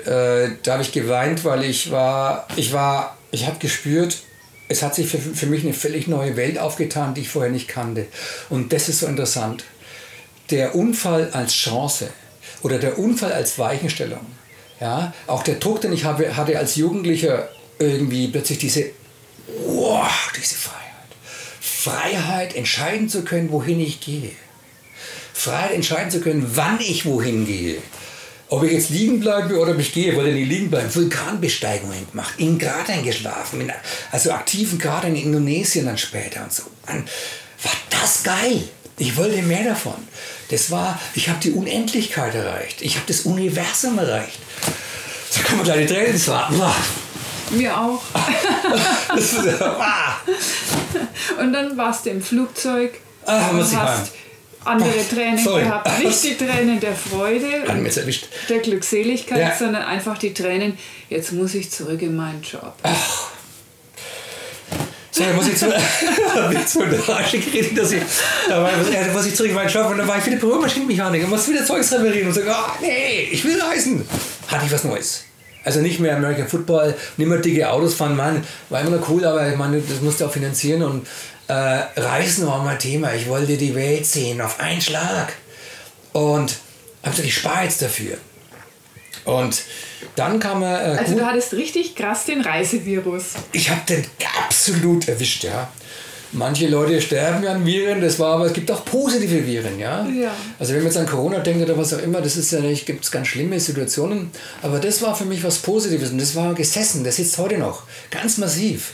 [0.06, 4.18] Äh, da habe ich geweint, weil ich war, ich war, ich habe gespürt,
[4.70, 7.68] es hat sich für, für mich eine völlig neue Welt aufgetan, die ich vorher nicht
[7.68, 8.08] kannte.
[8.50, 9.64] Und das ist so interessant.
[10.50, 12.10] Der Unfall als Chance
[12.64, 14.26] oder der Unfall als Weichenstellung,
[14.80, 17.50] ja, auch der Druck, den ich habe, hatte als Jugendlicher,
[17.80, 18.92] irgendwie plötzlich diese,
[19.66, 20.78] wow, diese Freiheit.
[21.60, 24.32] Freiheit, entscheiden zu können, wohin ich gehe.
[25.34, 27.78] Freiheit, entscheiden zu können, wann ich wohin gehe.
[28.50, 30.94] Ob ich jetzt liegen bleibe oder ob ich gehe, wollte nie liegen bleiben.
[30.94, 33.72] Vulkanbesteigungen gemacht, in Kratern geschlafen, in,
[34.12, 36.64] also aktiven Kratern in Indonesien dann später und so.
[36.86, 37.04] Mann,
[37.64, 38.64] war das geil.
[38.98, 39.96] Ich wollte mehr davon.
[40.50, 42.82] Das war, ich habe die Unendlichkeit erreicht.
[42.82, 44.40] Ich habe das Universum erreicht.
[45.36, 46.14] Da kommen gleich die Tränen.
[46.14, 46.76] Das war, boah,
[47.52, 48.02] Mir auch.
[49.16, 50.18] das ah.
[51.40, 52.94] Und dann warst du im Flugzeug
[53.26, 54.12] Ah, und muss hast
[54.64, 55.64] andere Oh, Tränen sorry.
[55.64, 56.00] gehabt.
[56.04, 57.64] Nicht die Tränen der Freude
[58.50, 59.56] der Glückseligkeit, Ja.
[59.58, 60.78] sondern einfach die Tränen,
[61.10, 62.74] jetzt muss ich zurück in meinen Job.
[65.12, 65.66] So, dann muss ich zu,
[66.68, 68.04] zu der Asche gekriegt, dass ich,
[68.48, 71.24] da war, ja, muss ich zurück in meinen Job und dann war ich wieder Büromaschinenmechaniker
[71.26, 74.08] und musste wieder Zeugs reparieren und so, ah, nee, ich will reisen.
[74.48, 75.24] Hatte ich was Neues.
[75.68, 79.26] Also nicht mehr American Football, nicht mehr dicke Autos fahren, Mann, war immer noch cool,
[79.26, 81.06] aber ich meine, das musste auch finanzieren und
[81.50, 83.14] äh, Reisen war mein Thema.
[83.14, 85.34] Ich wollte die Welt sehen auf einen Schlag.
[86.14, 86.56] Und
[87.04, 88.18] habe gesagt, ich spare jetzt dafür.
[89.26, 89.62] Und
[90.16, 90.94] dann kam er.
[90.96, 93.34] Äh, Also gut- du hattest richtig krass den Reisevirus.
[93.52, 94.06] ich habe den
[94.48, 95.68] absolut erwischt, ja.
[96.34, 100.06] Manche Leute sterben ja an Viren, das war aber, es gibt auch positive Viren, ja.
[100.08, 100.32] Ja.
[100.60, 102.86] Also wenn man jetzt an Corona denkt oder was auch immer, das ist ja nicht,
[102.86, 106.54] gibt es ganz schlimme Situationen, aber das war für mich was Positives und das war
[106.54, 108.94] gesessen, das sitzt heute noch, ganz massiv.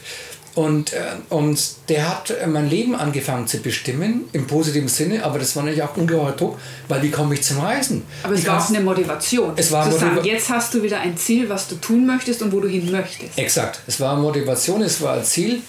[0.55, 5.39] Und, äh, und der hat äh, mein Leben angefangen zu bestimmen, im positiven Sinne, aber
[5.39, 8.03] das war natürlich auch ungeheuer Druck, weil wie komme ich zum Reisen?
[8.21, 9.53] Aber es Wie war auch eine Motivation.
[9.55, 12.43] Es war zu sagen, Motiva- jetzt hast du wieder ein Ziel, was du tun möchtest
[12.43, 13.35] und wo du hin möchtest.
[13.35, 13.79] Exakt.
[13.87, 15.61] Es war Motivation, es war Ziel.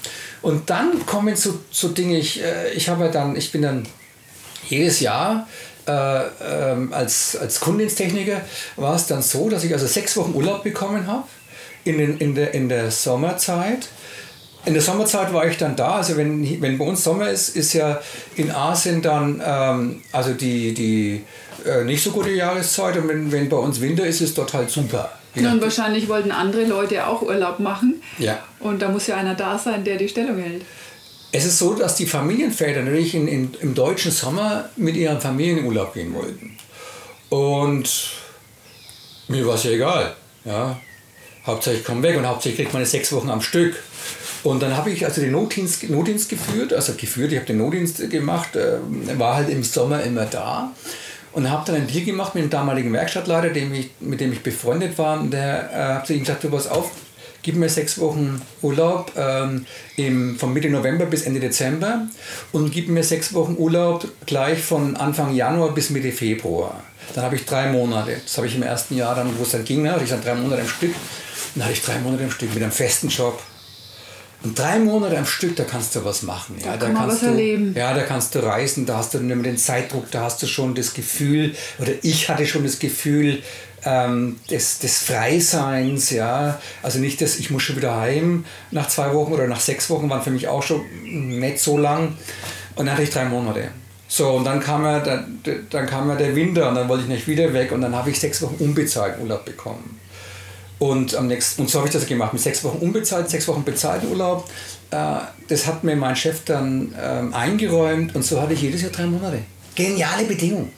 [0.43, 3.87] Und dann kommen so, so Dinge, ich, äh, ich habe dann, ich bin dann
[4.69, 5.49] jedes Jahr
[5.87, 6.21] äh,
[6.73, 8.43] ähm, als, als Kundendiensttechniker
[8.77, 11.25] war es dann so, dass ich also sechs Wochen Urlaub bekommen habe
[11.85, 13.89] in, den, in, der, in der Sommerzeit.
[14.67, 17.75] In der Sommerzeit war ich dann da, also wenn, wenn bei uns Sommer ist, ist
[17.75, 18.01] ja
[18.37, 21.23] in Asien dann ähm, also die, die
[21.65, 24.71] äh, nicht so gute Jahreszeit und wenn, wenn bei uns Winter ist, ist dort halt
[24.71, 25.11] super.
[25.35, 28.03] Je Und wahrscheinlich wollten andere Leute auch Urlaub machen.
[28.19, 28.39] Ja.
[28.61, 30.63] Und da muss ja einer da sein, der die Stellung hält.
[31.33, 35.59] Es ist so, dass die Familienväter natürlich in, in, im deutschen Sommer mit ihren Familien
[35.59, 36.57] in Urlaub gehen wollten.
[37.29, 38.11] Und
[39.27, 40.15] mir war es ja egal.
[40.45, 40.79] Ja.
[41.45, 43.75] Hauptsache ich komme weg und hauptsächlich kriegt man es sechs Wochen am Stück.
[44.45, 48.09] Und dann habe ich also den Notdienst, Notdienst geführt, also geführt, ich habe den Notdienst
[48.11, 48.79] gemacht, äh,
[49.19, 50.71] war halt im Sommer immer da
[51.33, 54.43] und habe dann einen Deal gemacht mit dem damaligen Werkstattleiter, dem ich, mit dem ich
[54.43, 55.19] befreundet war.
[55.19, 56.91] Und der äh, hat zu ihm gesagt, du pass auf,
[57.43, 59.65] gib mir sechs Wochen Urlaub ähm,
[59.97, 62.07] im, von Mitte November bis Ende Dezember
[62.53, 66.83] und gib mir sechs Wochen Urlaub gleich von Anfang Januar bis Mitte Februar.
[67.15, 68.17] Dann habe ich drei Monate.
[68.23, 70.23] Das habe ich im ersten Jahr dann, wo es dann ging, ne, hatte ich dann
[70.23, 70.95] drei Monate am Stück.
[71.55, 73.43] Dann hatte ich drei Monate am Stück mit einem festen Job.
[74.45, 76.57] Und drei Monate am Stück, da kannst du was machen.
[76.63, 77.75] Ja, kann man kannst du, erleben.
[77.75, 80.47] Ja, da kannst du reisen, da hast du nicht mehr den Zeitdruck, da hast du
[80.47, 83.43] schon das Gefühl, oder ich hatte schon das Gefühl
[83.87, 86.61] ähm, des, des Freiseins, ja.
[86.83, 90.11] Also nicht, dass ich muss schon wieder heim nach zwei Wochen oder nach sechs Wochen,
[90.11, 92.17] waren für mich auch schon nicht so lang.
[92.77, 93.71] Und dann hatte ich drei Monate.
[94.09, 97.09] So, und dann kam ja, dann, dann kam ja der Winter und dann wollte ich
[97.09, 99.94] nicht wieder weg und dann habe ich sechs Wochen unbezahlt Urlaub bekommen.
[100.79, 103.65] Und, am nächsten, und so habe ich das gemacht, mit sechs Wochen unbezahlt, sechs Wochen
[103.65, 104.49] bezahlten Urlaub.
[104.91, 104.97] Äh,
[105.49, 109.07] das hat mir mein Chef dann ähm, eingeräumt und so hatte ich jedes Jahr drei
[109.07, 109.39] Monate.
[109.75, 110.71] Geniale Bedingung.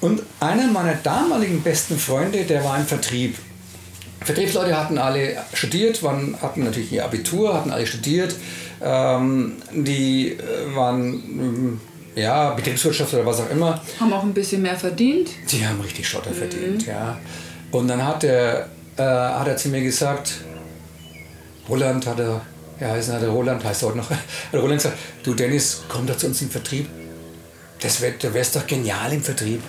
[0.00, 3.36] Und einer meiner damaligen besten Freunde, der war im Vertrieb.
[4.24, 8.34] Vertriebsleute hatten alle studiert, waren, hatten natürlich ihr Abitur, hatten alle studiert.
[8.82, 11.80] Ähm, die äh, waren ähm,
[12.16, 13.80] ja, Betriebswirtschaft oder was auch immer.
[14.00, 15.30] Haben auch ein bisschen mehr verdient.
[15.50, 17.18] Die haben richtig Schotter verdient, ja.
[17.70, 20.34] Und dann hat er, äh, hat er zu mir gesagt,
[21.68, 22.40] Roland hat er,
[22.80, 24.10] ja, heißt er Roland, heißt er heute noch,
[24.52, 26.88] Roland gesagt, du Dennis, komm doch zu uns den Vertrieb.
[27.80, 29.62] Das wär, du wärst doch genial im Vertrieb.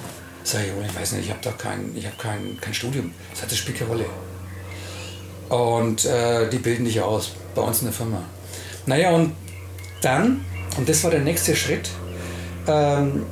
[0.43, 3.13] Sag ich, Roland, ich weiß nicht, ich habe doch kein, ich hab kein, kein Studium.
[3.31, 4.05] Das hat das spielt keine Rolle.
[5.49, 8.21] Und äh, die bilden dich aus, bei uns in der Firma.
[8.85, 9.33] Naja, und
[10.01, 10.45] dann,
[10.77, 11.89] und das war der nächste Schritt,
[12.67, 13.25] ähm,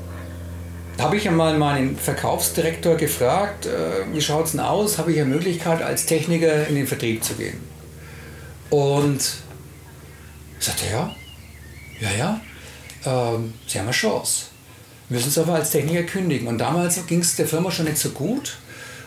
[0.99, 4.97] habe ich einmal meinen Verkaufsdirektor gefragt, äh, wie schaut es denn aus?
[4.97, 7.57] Habe ich eine Möglichkeit, als Techniker in den Vertrieb zu gehen?
[8.69, 9.21] Und
[10.59, 11.15] sagte er,
[11.99, 12.41] ja, ja, ja,
[13.05, 14.45] ähm, Sie haben eine Chance.
[15.09, 16.47] Müssen Sie aber als Techniker kündigen.
[16.47, 18.57] Und damals ging es der Firma schon nicht so gut.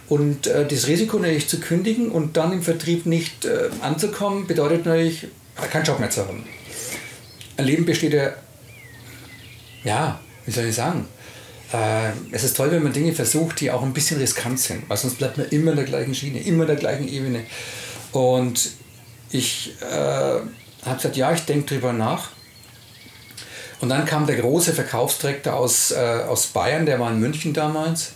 [0.09, 4.87] Und äh, das Risiko natürlich zu kündigen und dann im Vertrieb nicht äh, anzukommen, bedeutet
[4.87, 5.27] natürlich
[5.71, 6.45] keinen Job mehr zu haben.
[7.57, 8.33] Ein Leben besteht ja,
[9.85, 11.07] ja, wie soll ich sagen,
[11.73, 14.97] äh, es ist toll, wenn man Dinge versucht, die auch ein bisschen riskant sind, weil
[14.97, 17.45] sonst bleibt man immer in der gleichen Schiene, immer in der gleichen Ebene.
[18.13, 18.71] Und
[19.31, 19.87] ich äh,
[20.85, 22.31] habe gesagt, ja, ich denke drüber nach.
[23.81, 28.13] Und dann kam der große Verkaufsdirektor aus, äh, aus Bayern, der war in München damals.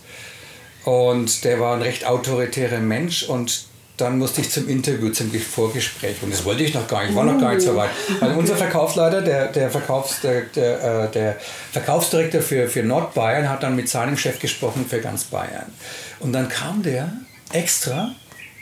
[0.83, 3.65] Und der war ein recht autoritärer Mensch und
[3.97, 6.17] dann musste ich zum Interview, zum Vorgespräch.
[6.23, 7.91] Und das wollte ich noch gar nicht, ich war noch gar nicht so weit.
[8.19, 11.37] Also unser Verkaufsleiter, der, der, Verkaufs, der, der, äh, der
[11.71, 15.71] Verkaufsdirektor für, für Nordbayern, hat dann mit seinem Chef gesprochen für ganz Bayern.
[16.19, 17.11] Und dann kam der
[17.51, 18.15] extra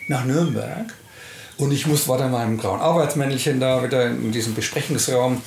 [0.08, 0.94] nach Nürnberg
[1.58, 5.42] und ich muss, war dann mal im grauen Arbeitsmäntelchen da wieder in diesem Besprechungsraum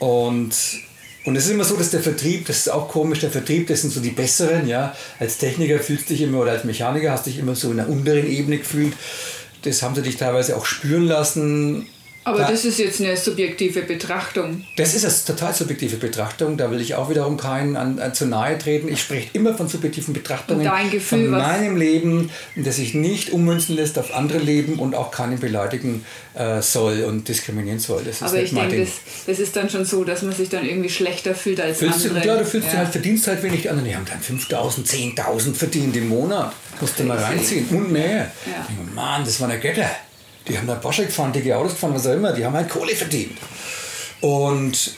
[0.00, 0.54] und
[1.24, 3.82] und es ist immer so, dass der Vertrieb, das ist auch komisch, der Vertrieb, das
[3.82, 4.94] sind so die Besseren, ja.
[5.18, 7.76] Als Techniker fühlst du dich immer, oder als Mechaniker hast du dich immer so in
[7.76, 8.94] der unteren Ebene gefühlt.
[9.62, 11.86] Das haben sie dich teilweise auch spüren lassen.
[12.22, 14.64] Aber Da- das ist jetzt eine subjektive Betrachtung.
[14.76, 16.58] Das ist eine total subjektive Betrachtung.
[16.58, 18.88] Da will ich auch wiederum keinen an, an zu nahe treten.
[18.88, 20.60] Ich spreche immer von subjektiven Betrachtungen.
[20.60, 24.94] Und dein Gefühl, von meinem Leben, das sich nicht ummünzen lässt auf andere Leben und
[24.94, 26.04] auch keinen beleidigen
[26.34, 28.02] äh, soll und diskriminieren soll.
[28.04, 28.90] Das ist Aber ich denke, das,
[29.26, 32.08] das ist dann schon so, dass man sich dann irgendwie schlechter fühlt als Fühlst du,
[32.08, 32.22] andere.
[32.22, 32.72] klar, du fühlst Ja.
[32.72, 33.62] dich halt, verdienst halt wenig.
[33.62, 36.52] Die anderen, die haben dann 5.000, 10.000 verdient im Monat.
[36.80, 37.66] Musst du mal reinziehen.
[37.70, 38.16] Und mehr.
[38.44, 38.66] Ja.
[38.68, 39.88] Ich denke, Mann, das waren ja Götter.
[40.48, 42.32] Die haben da Porsche gefahren, dicke Autos gefahren, was auch immer.
[42.32, 43.36] Die haben halt Kohle verdient.
[44.20, 44.92] Und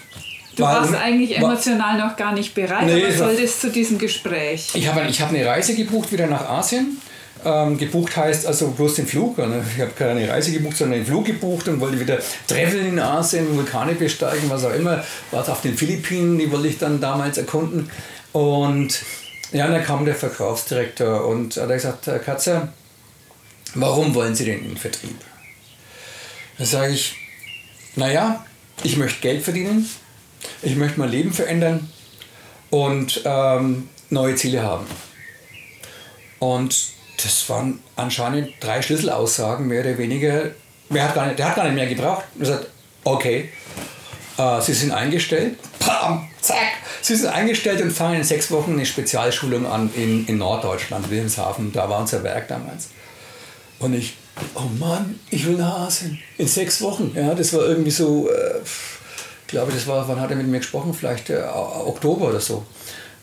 [0.56, 3.60] Du war- warst eigentlich war- emotional noch gar nicht bereit, Nee, aber es war- solltest
[3.60, 4.68] zu diesem Gespräch.
[4.74, 6.98] Ich habe ich hab eine Reise gebucht wieder nach Asien.
[7.44, 9.36] Ähm, gebucht heißt also bloß den Flug.
[9.38, 9.64] Ne?
[9.74, 13.56] Ich habe keine Reise gebucht, sondern den Flug gebucht und wollte wieder traveln in Asien,
[13.56, 15.02] Vulkane besteigen, was auch immer.
[15.32, 17.90] War auf den Philippinen, die wollte ich dann damals erkunden.
[18.30, 19.00] Und
[19.50, 22.68] ja, und dann kam der Verkaufsdirektor und hat gesagt, Herr Katzer,
[23.74, 25.16] warum wollen Sie denn in den Vertrieb?
[26.58, 27.16] Da sage ich,
[27.96, 28.44] naja,
[28.82, 29.88] ich möchte Geld verdienen,
[30.62, 31.90] ich möchte mein Leben verändern
[32.70, 34.86] und ähm, neue Ziele haben.
[36.38, 40.50] Und das waren anscheinend drei Schlüsselaussagen, mehr oder weniger.
[40.88, 42.24] Mehr hat gar nicht, der hat gar nicht mehr gebraucht.
[42.38, 42.66] Er sagt,
[43.04, 43.48] okay,
[44.38, 45.56] äh, Sie sind eingestellt.
[45.78, 46.56] Pam, zack,
[47.00, 51.72] Sie sind eingestellt und fangen in sechs Wochen eine Spezialschulung an in, in Norddeutschland, Wilhelmshaven.
[51.72, 52.88] Da war unser Werk damals.
[53.78, 54.14] Und ich,
[54.54, 56.18] oh Mann, ich will nach Asien.
[56.38, 57.12] In sechs Wochen.
[57.14, 60.58] Ja, das war irgendwie so, äh, ich glaube, das war, wann hat er mit mir
[60.58, 60.94] gesprochen?
[60.94, 62.64] Vielleicht äh, Oktober oder so.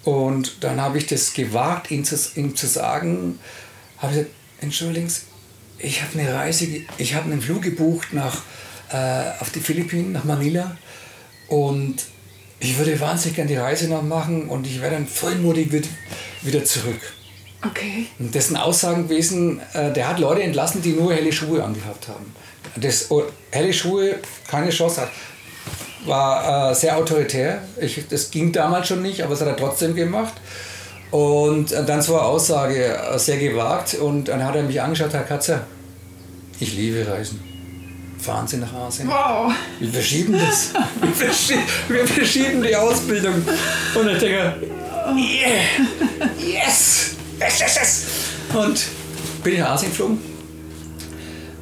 [0.04, 3.40] Und dann habe ich das gewagt, ihm zu, ihm zu sagen,
[3.98, 5.22] habe ich gesagt, entschuldigen Sie,
[5.80, 6.68] ich habe eine Reise,
[6.98, 8.42] ich habe einen Flug gebucht nach,
[8.92, 10.78] äh, auf die Philippinen, nach Manila.
[11.48, 12.06] Und
[12.60, 15.88] ich würde wahnsinnig gerne die Reise noch machen und ich wäre dann voll motiviert
[16.42, 17.00] wieder zurück.
[17.66, 18.08] Okay.
[18.20, 22.34] Und dessen Aussagen gewesen, äh, der hat Leute entlassen, die nur helle Schuhe angehabt haben.
[22.76, 24.16] Das, oh, helle Schuhe,
[24.48, 25.10] keine Chance hat.
[26.06, 27.62] War äh, sehr autoritär.
[27.82, 30.34] Ich, das ging damals schon nicht, aber es hat er trotzdem gemacht.
[31.12, 33.96] Und äh, dann so eine Aussage, äh, sehr gewagt.
[33.96, 35.66] Und dann hat er mich angeschaut, Herr Katzer,
[36.60, 37.50] ich liebe Reisen.
[38.20, 39.08] Fahren Sie nach Asien.
[39.08, 39.52] Wow.
[39.80, 40.74] Wir verschieben das.
[41.02, 43.36] Wir verschieben, wir verschieben die Ausbildung.
[43.96, 44.68] Und ich denke,
[45.16, 45.62] yeah,
[46.38, 46.89] yes,
[48.54, 48.86] Und
[49.44, 50.18] bin nach Asien geflogen.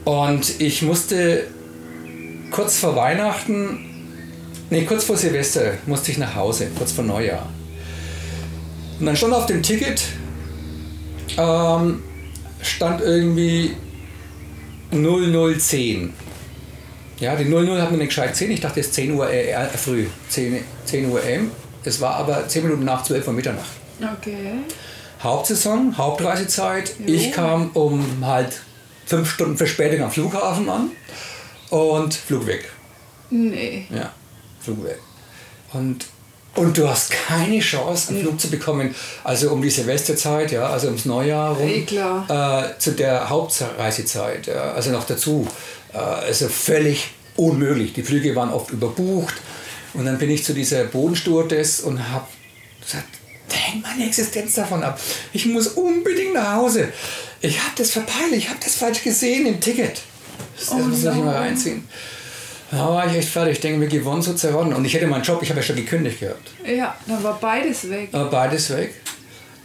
[0.05, 1.47] Und ich musste
[2.51, 3.85] kurz vor Weihnachten,
[4.69, 7.49] nee, kurz vor Silvester, musste ich nach Hause, kurz vor Neujahr.
[8.99, 10.01] Und dann stand auf dem Ticket,
[11.37, 12.01] ähm,
[12.61, 13.75] stand irgendwie
[14.91, 16.13] 0010.
[17.19, 18.51] Ja, die 00 hat mir nicht gescheit gesehen.
[18.51, 21.51] Ich dachte, es ist 10 Uhr äh, äh, früh, 10, 10 Uhr M.
[21.83, 23.69] Es war aber 10 Minuten nach 12 Uhr Mitternacht.
[23.99, 24.53] Okay.
[25.21, 26.93] Hauptsaison, Hauptreisezeit.
[26.99, 27.13] Jo.
[27.13, 28.61] Ich kam um halt
[29.05, 30.91] fünf Stunden Verspätung am Flughafen an
[31.69, 32.71] und Flug weg.
[33.29, 33.87] Nee.
[33.89, 34.11] Ja,
[34.59, 34.99] Flug weg.
[35.73, 36.05] Und,
[36.55, 38.95] und du hast keine Chance, einen Flug zu bekommen.
[39.23, 41.67] Also um die Silvesterzeit, ja, also ums Neujahr rum.
[41.67, 42.69] Eh, klar.
[42.73, 45.47] Äh, zu der Hauptreisezeit, ja, also noch dazu.
[45.93, 47.93] Äh, also völlig unmöglich.
[47.93, 49.35] Die Flüge waren oft überbucht.
[49.93, 52.27] Und dann bin ich zu dieser Bodenstewardess und habe
[52.81, 53.16] gesagt,
[53.49, 54.99] da hängt meine Existenz davon ab.
[55.33, 56.89] Ich muss unbedingt nach Hause.
[57.41, 60.01] Ich habe das verpeilt, ich habe das falsch gesehen im Ticket.
[60.57, 61.87] Das, Oh muss ich mal reinziehen.
[62.71, 63.53] Da war ich echt fertig.
[63.53, 64.73] Ich denke mir, gewonnen so zerronnen.
[64.73, 66.49] Und ich hätte meinen Job, ich habe ja schon gekündigt gehabt.
[66.65, 68.09] Ja, dann war beides weg.
[68.11, 68.93] Aber beides weg.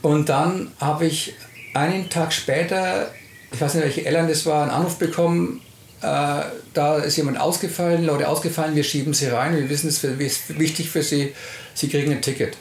[0.02, 1.34] Und dann habe ich
[1.74, 3.10] einen Tag später,
[3.52, 5.60] ich weiß nicht, welche Airline das war, einen Anruf bekommen.
[6.00, 6.42] Äh,
[6.74, 10.90] da ist jemand ausgefallen, Leute ausgefallen, wir schieben sie rein, wir wissen, es ist wichtig
[10.90, 11.32] für sie,
[11.74, 12.56] sie kriegen ein Ticket.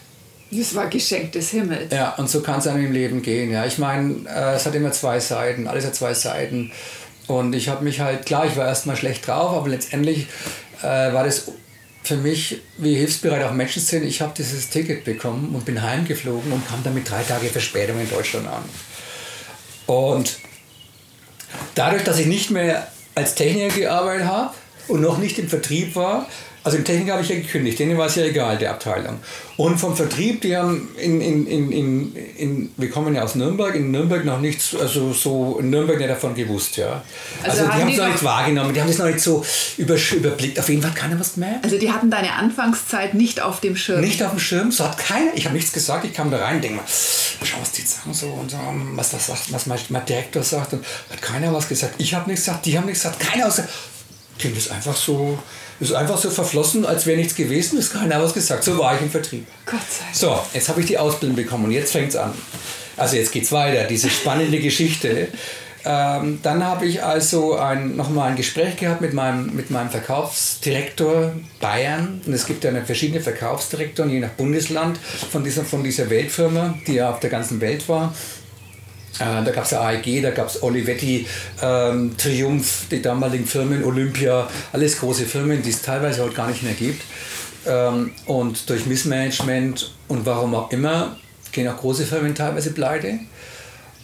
[0.51, 1.93] Das war Geschenk des Himmels.
[1.93, 3.51] Ja, und so kann es einem im Leben gehen.
[3.51, 6.71] Ja, ich meine, äh, es hat immer zwei Seiten, alles hat zwei Seiten.
[7.27, 10.27] Und ich habe mich halt, klar, ich war erstmal schlecht drauf, aber letztendlich
[10.81, 11.51] äh, war das
[12.03, 14.03] für mich, wie hilfsbereit auch Menschen sind.
[14.03, 17.99] Ich habe dieses Ticket bekommen und bin heimgeflogen und kam dann mit drei Tage Verspätung
[18.01, 18.63] in Deutschland an.
[19.85, 20.39] Und
[21.75, 24.53] dadurch, dass ich nicht mehr als Techniker gearbeitet habe
[24.87, 26.27] und noch nicht im Vertrieb war,
[26.63, 29.17] also im Techniker habe ich ja gekündigt, denen war es ja egal, der Abteilung.
[29.57, 33.73] Und vom Vertrieb, die haben in, in, in, in, in wir kommen ja aus Nürnberg,
[33.75, 37.03] in Nürnberg noch nichts, also so in Nürnberg nicht davon gewusst, ja.
[37.43, 39.43] Also, Also die haben es noch nicht wahrgenommen, die haben es noch nicht so
[39.77, 40.59] übersch- überblickt.
[40.59, 41.63] Auf jeden Fall hat keiner was gemerkt.
[41.63, 44.01] Also die hatten deine Anfangszeit nicht auf dem Schirm.
[44.01, 46.62] Nicht auf dem Schirm, so hat keiner, ich habe nichts gesagt, ich kam da rein,
[46.62, 46.85] denke mal,
[47.43, 48.57] schau, was die sagen so und so,
[48.95, 51.95] was, was, sagt, was mein, mein Direktor sagt und hat keiner was gesagt.
[51.97, 53.73] Ich habe nichts gesagt, die haben nichts gesagt, keiner was gesagt.
[54.39, 55.37] Kind ist einfach so,
[55.82, 58.63] ist einfach so verflossen, als wäre nichts gewesen, ist keiner was gesagt.
[58.63, 59.48] So war ich im Vertrieb.
[59.65, 60.15] Gott sei Dank.
[60.15, 62.34] So, jetzt habe ich die Ausbildung bekommen und jetzt fängt es an.
[62.98, 65.29] Also jetzt geht's weiter, diese spannende Geschichte.
[65.84, 71.32] Ähm, dann habe ich also ein, nochmal ein Gespräch gehabt mit meinem, mit meinem Verkaufsdirektor
[71.60, 72.21] Bayern.
[72.25, 75.00] Und es gibt ja verschiedene Verkaufsdirektoren, je nach Bundesland
[75.32, 78.13] von dieser, von dieser Weltfirma, die ja auf der ganzen Welt war.
[79.19, 81.27] Äh, da gab es ja AEG, da gab es Olivetti,
[81.62, 86.63] ähm, Triumph, die damaligen Firmen, Olympia, alles große Firmen, die es teilweise heute gar nicht
[86.63, 87.03] mehr gibt.
[87.65, 91.17] Ähm, und durch Missmanagement und warum auch immer
[91.51, 93.19] gehen auch große Firmen teilweise pleite.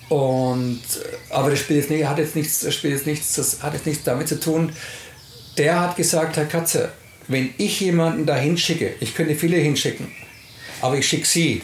[0.09, 3.63] Und, äh, aber das spielt jetzt nicht, hat, jetzt nichts, das spielt jetzt nichts, das
[3.63, 4.71] hat jetzt nichts damit zu tun.
[5.57, 6.91] Der hat gesagt, Herr Katze,
[7.27, 10.11] wenn ich jemanden da hinschicke, ich könnte viele hinschicken,
[10.81, 11.61] aber ich schicke Sie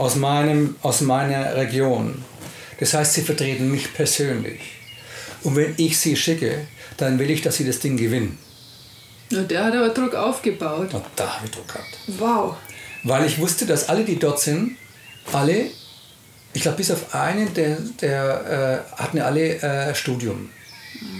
[0.00, 2.24] aus, meinem, aus meiner Region.
[2.78, 4.60] Das heißt, Sie vertreten mich persönlich.
[5.42, 8.38] Und wenn ich Sie schicke, dann will ich, dass Sie das Ding gewinnen.
[9.30, 10.94] Und der hat aber Druck aufgebaut.
[10.94, 11.98] Und da habe ich Druck gehabt.
[12.06, 12.56] Wow.
[13.04, 14.76] Weil ich wusste, dass alle, die dort sind,
[15.32, 15.66] alle,
[16.54, 20.48] ich glaube bis auf einen, der, der äh, hatten alle äh, Studium.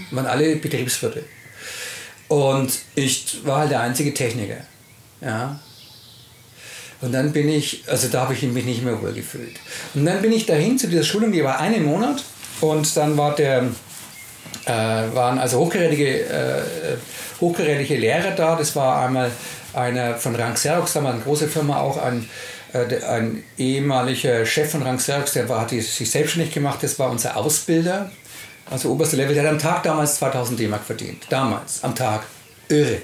[0.09, 1.23] Waren alle Betriebswirte.
[2.27, 4.57] Und ich war halt der einzige Techniker.
[5.21, 5.59] Ja.
[7.01, 9.59] Und dann bin ich, also da habe ich mich nicht mehr wohl gefühlt.
[9.95, 12.23] Und dann bin ich dahin zu dieser Schulung, die war einen Monat.
[12.61, 13.63] Und dann war der,
[14.65, 16.61] äh, waren also hochkarätige, äh,
[17.39, 18.55] hochkarätige Lehrer da.
[18.55, 19.31] Das war einmal
[19.73, 22.29] einer von Rank Xerox, damals eine große Firma, auch ein,
[22.73, 26.79] äh, ein ehemaliger Chef von Rank Xerox, der war, hat sich selbstständig gemacht.
[26.81, 28.11] Das war unser Ausbilder,
[28.69, 29.33] also oberste Level.
[29.33, 31.25] Der hat am Tag damals 2000 D-Mark verdient.
[31.29, 32.23] Damals, am Tag.
[32.69, 33.01] Irre.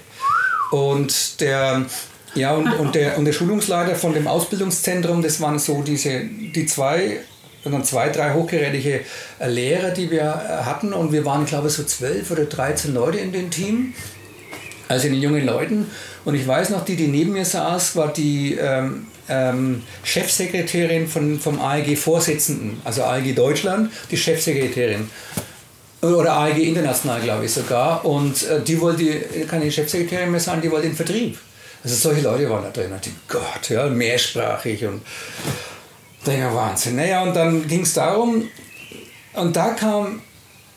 [0.71, 1.85] Und der,
[2.37, 6.65] ja, und, und, der, und der Schulungsleiter von dem Ausbildungszentrum, das waren so diese, die
[6.67, 7.17] zwei,
[7.63, 9.01] sondern zwei, drei hochgerätige
[9.39, 10.93] äh, Lehrer, die wir äh, hatten.
[10.93, 13.93] Und wir waren, glaube ich, so zwölf oder 13 Leute in dem Team.
[14.87, 15.87] Also in den jungen Leuten.
[16.23, 21.39] Und ich weiß noch, die, die neben mir saß, war die ähm, ähm, Chefsekretärin von,
[21.39, 25.09] vom AEG-Vorsitzenden, also AEG Deutschland, die Chefsekretärin.
[26.01, 28.05] Oder AEG International, glaube ich sogar.
[28.05, 31.37] Und äh, die wollte keine Chefsekretärin mehr sein, die wollte den Vertrieb.
[31.83, 32.91] Also solche Leute waren da drin.
[32.91, 35.01] Und Gott, ja, mehrsprachig und
[36.25, 36.95] der Wahnsinn.
[36.97, 38.49] Naja, und dann ging es darum,
[39.33, 40.21] und da kam,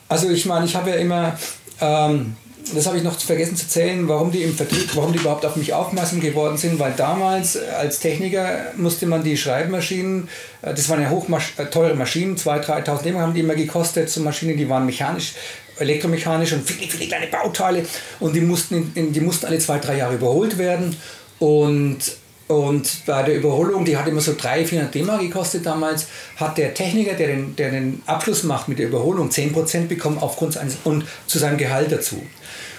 [0.09, 1.39] also ich meine, ich habe ja immer,
[1.81, 2.37] ähm,
[2.75, 5.57] das habe ich noch vergessen zu zählen, warum die im Vertrieb, warum die überhaupt auf
[5.57, 10.29] mich aufmerksam geworden sind, weil damals äh, als Techniker musste man die Schreibmaschinen,
[10.63, 11.27] äh, das waren ja hoch
[11.71, 15.33] teure Maschinen, 2.000, 3.000 D haben die immer gekostet, so Maschinen, die waren mechanisch,
[15.81, 17.85] elektromechanisch und viele, viele kleine Bauteile
[18.21, 20.97] und die mussten, in, die mussten alle zwei, drei Jahre überholt werden
[21.39, 21.99] und
[22.51, 26.75] und bei der Überholung, die hat immer so 300, 400 D-Mark gekostet damals, hat der
[26.75, 31.05] Techniker, der den, der den Abschluss macht mit der Überholung, 10% bekommen aufgrund eines und
[31.29, 32.21] zu seinem Gehalt dazu.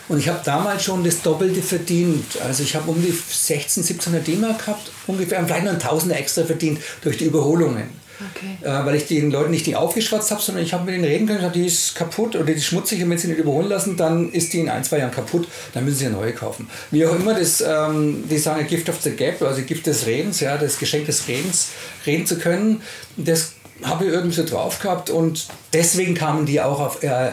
[0.09, 2.25] Und ich habe damals schon das Doppelte verdient.
[2.45, 6.43] Also ich habe um die 16, 1700 D-Mark gehabt, ungefähr, vielleicht noch ein Tausender extra
[6.43, 8.00] verdient durch die Überholungen.
[8.35, 8.57] Okay.
[8.61, 11.25] Äh, weil ich den Leuten nicht die aufgeschwatzt habe, sondern ich habe mit denen reden
[11.25, 13.97] können, gesagt, die ist kaputt oder die ist schmutzig und wenn sie nicht überholen lassen,
[13.97, 16.69] dann ist die in ein, zwei Jahren kaputt, dann müssen sie eine neue kaufen.
[16.91, 20.39] Wie auch immer, das, ähm, die sagen Gift of the Gap, also Gift des Redens,
[20.39, 21.69] ja, das Geschenk des Redens,
[22.05, 22.81] reden zu können,
[23.17, 23.53] das
[23.83, 27.31] habe ich irgendwie so drauf gehabt und deswegen kamen die auch auf, äh, äh,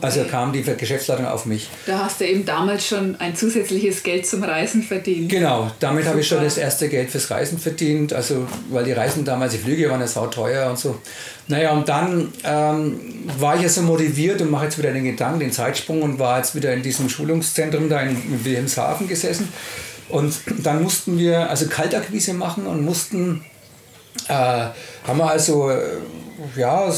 [0.00, 1.68] also kam die Geschäftsleitung auf mich.
[1.86, 5.30] Da hast du eben damals schon ein zusätzliches Geld zum Reisen verdient.
[5.30, 8.12] Genau, damit habe ich schon das erste Geld fürs Reisen verdient.
[8.12, 10.98] Also, weil die Reisen damals, die Flüge waren ja sau teuer und so.
[11.48, 13.00] Naja, und dann ähm,
[13.38, 16.38] war ich ja so motiviert und mache jetzt wieder den Gedanken, den Zeitsprung und war
[16.38, 19.48] jetzt wieder in diesem Schulungszentrum da in Wilhelmshaven gesessen.
[20.08, 23.44] Und dann mussten wir also Kaltakquise machen und mussten,
[24.28, 24.66] äh,
[25.06, 25.80] haben wir also, äh,
[26.56, 26.92] ja,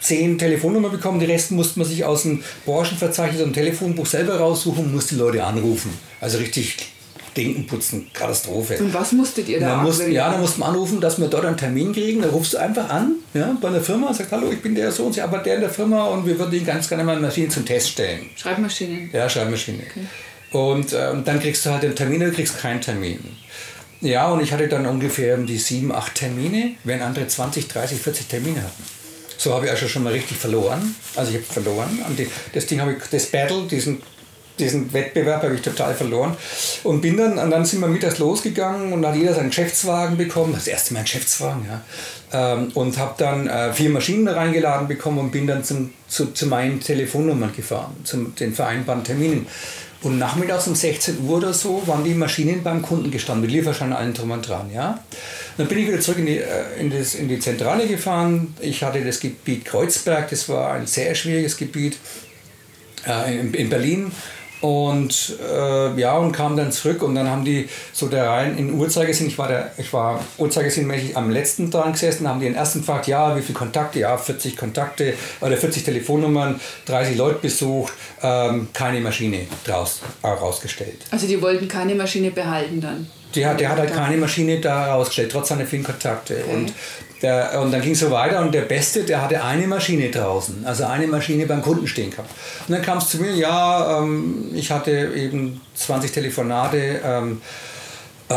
[0.00, 4.86] zehn Telefonnummern bekommen, die Resten musste man sich aus dem Branchenverzeichnis und Telefonbuch selber raussuchen
[4.86, 5.96] und musste die Leute anrufen.
[6.20, 6.92] Also richtig
[7.36, 8.76] Denken putzen, Katastrophe.
[8.78, 11.56] Und was musstet ihr da mussten, ja, dann mussten wir anrufen, dass wir dort einen
[11.56, 12.20] Termin kriegen.
[12.20, 14.92] Dann rufst du einfach an ja, bei einer Firma und sagst, hallo, ich bin der
[14.92, 17.12] so und so, aber der in der Firma und wir würden Ihnen ganz gerne mal
[17.12, 18.28] eine Maschine zum Test stellen.
[18.36, 19.08] Schreibmaschinen.
[19.14, 19.84] Ja, Schreibmaschine.
[20.50, 23.20] Und, äh, und dann kriegst du halt den Termin oder kriegst keinen Termin.
[24.02, 28.26] Ja, und ich hatte dann ungefähr die sieben, acht Termine, während andere 20, 30, 40
[28.26, 28.82] Termine hatten.
[29.38, 30.94] So habe ich also schon mal richtig verloren.
[31.14, 32.00] Also ich habe verloren.
[32.08, 34.02] Und die, das Ding habe ich, das Battle, diesen,
[34.58, 36.36] diesen Wettbewerb habe ich total verloren.
[36.82, 40.52] Und bin dann, und dann sind wir mittags losgegangen und hat jeder seinen Geschäftswagen bekommen.
[40.52, 41.82] Das erste Mal ein Geschäftswagen, ja.
[42.32, 46.46] Ähm, und habe dann äh, vier Maschinen reingeladen bekommen und bin dann zum, zu, zu
[46.46, 49.46] meinen Telefonnummern gefahren, zu den vereinbarten Terminen.
[50.02, 53.92] Und nachmittags um 16 Uhr oder so waren die Maschinen beim Kunden gestanden, mit Lieferschein
[53.92, 54.70] allen drum und dran.
[54.72, 55.02] Ja?
[55.56, 58.54] Dann bin ich wieder zurück in die, äh, in, das, in die Zentrale gefahren.
[58.60, 61.98] Ich hatte das Gebiet Kreuzberg, das war ein sehr schwieriges Gebiet
[63.06, 64.10] äh, in, in Berlin.
[64.62, 68.72] Und äh, ja, und kam dann zurück und dann haben die so der rein in
[68.74, 72.78] Uhrzeigersinn, ich war, der, ich war Uhrzeigersinnmäßig am letzten dran gesessen, haben die den ersten
[72.80, 77.92] gefragt, ja, wie viele Kontakte, ja, 40 Kontakte oder 40 Telefonnummern, 30 Leute besucht,
[78.22, 81.06] ähm, keine Maschine draus, äh, rausgestellt.
[81.10, 83.08] Also die wollten keine Maschine behalten dann.
[83.34, 86.44] Der, hat- der hat halt keine Maschine da rausgestellt, trotz seiner vielen Kontakte.
[86.52, 86.72] Und,
[87.22, 90.66] der, und dann ging es so weiter und der Beste, der hatte eine Maschine draußen,
[90.66, 92.30] also eine Maschine beim Kunden stehen gehabt.
[92.66, 97.40] Und dann kam es zu mir, ja, ähm, ich hatte eben 20 Telefonate ähm,
[98.28, 98.34] äh,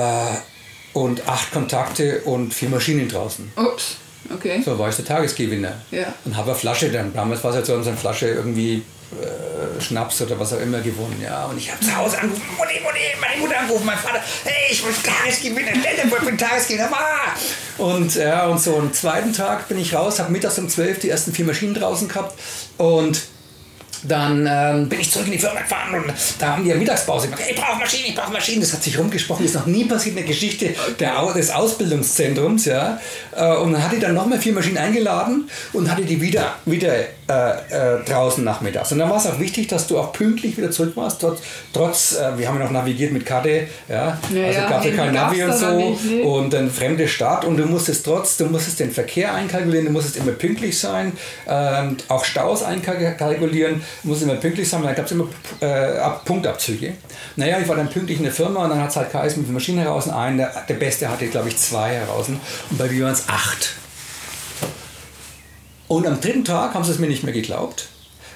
[0.93, 3.51] und acht Kontakte und vier Maschinen draußen.
[3.55, 3.97] Ups,
[4.33, 4.61] okay.
[4.63, 5.73] So war ich der Tagesgewinner.
[5.91, 6.13] Ja.
[6.23, 8.83] Und habe eine Flasche dann, damals war es halt so eine Flasche irgendwie
[9.21, 11.19] äh, Schnaps oder was auch immer gewonnen.
[11.23, 11.45] Ja.
[11.45, 14.83] Und ich habe zu Hause angerufen, Mutti, Mutti, meine Mutter angerufen, mein Vater, hey, ich
[14.83, 17.33] bin Tagesgewinner, Lellenburg, bin Tagesgewinner, ah!
[17.77, 21.09] Und, ja, und so am zweiten Tag bin ich raus, habe mittags um 12 die
[21.09, 22.33] ersten vier Maschinen draußen gehabt
[22.77, 23.21] und
[24.07, 27.27] dann ähm, bin ich zurück in die Firma gefahren und da haben die ja Mittagspause
[27.27, 27.41] gemacht.
[27.43, 28.61] Hey, ich brauche Maschinen, ich brauche Maschinen.
[28.61, 32.65] Das hat sich rumgesprochen, das ist noch nie passiert in der Geschichte der, des Ausbildungszentrums.
[32.65, 32.99] Ja.
[33.35, 36.93] Äh, Und dann hatte ich dann nochmal vier Maschinen eingeladen und hatte die wieder, wieder
[37.27, 38.91] äh, äh, draußen nachmittags.
[38.91, 41.39] Und dann war es auch wichtig, dass du auch pünktlich wieder zurück warst, trotz,
[41.73, 43.95] trotz äh, wir haben ja noch navigiert mit Karte, ja.
[44.31, 46.21] Ja, also ja, gab es Handy kein Navi und so nicht, ne?
[46.23, 50.17] und eine fremde Stadt und du musstest trotz, du musstest den Verkehr einkalkulieren, du musstest
[50.17, 51.13] immer pünktlich sein,
[51.47, 55.27] ähm, auch Staus einkalkulieren, du musstest immer pünktlich sein, weil da gab es immer
[55.61, 56.93] äh, Ab- Punktabzüge.
[57.37, 59.51] Naja, ich war dann pünktlich in der Firma und dann hat es halt geheißen, mit
[59.51, 62.39] Maschinen heraus, ein, der, der Beste hatte, glaube ich, zwei heraus und
[62.77, 63.71] bei mir waren es acht.
[65.87, 67.89] Und am dritten Tag haben sie es mir nicht mehr geglaubt.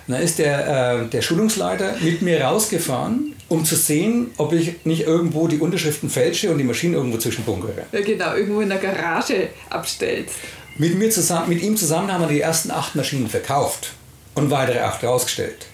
[0.08, 4.86] Und dann ist der, äh, der Schulungsleiter mit mir rausgefahren, um zu sehen, ob ich
[4.86, 7.86] nicht irgendwo die Unterschriften fälsche und die Maschinen irgendwo zwischenbunkere.
[7.92, 10.36] Ja, genau, irgendwo in der Garage abstellst.
[10.78, 13.92] Mit, mir zusammen, mit ihm zusammen haben wir die ersten acht Maschinen verkauft
[14.36, 15.68] und weitere acht rausgestellt.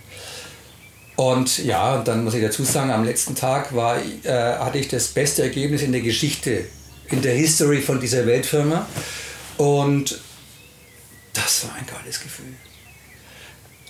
[1.15, 5.07] Und ja, dann muss ich dazu sagen, am letzten Tag war, äh, hatte ich das
[5.07, 6.65] beste Ergebnis in der Geschichte,
[7.09, 8.85] in der History von dieser Weltfirma.
[9.57, 10.19] Und
[11.35, 12.53] das war ein geiles Gefühl.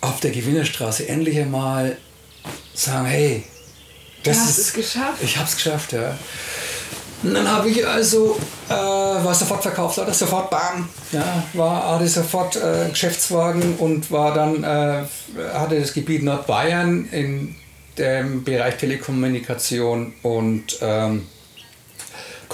[0.01, 1.97] Auf der Gewinnerstraße endlich einmal
[2.73, 3.43] sagen, hey,
[4.23, 5.23] das Du hast ist es geschafft.
[5.23, 6.17] Ich habe es geschafft, ja.
[7.23, 8.37] Und dann habe ich also,
[8.67, 14.33] äh, war sofort verkauft, hatte sofort bam, ja, war, hatte sofort äh, Geschäftswagen und war
[14.33, 15.05] dann, äh,
[15.53, 17.55] hatte das Gebiet Nordbayern in
[17.97, 21.25] dem Bereich Telekommunikation und ähm,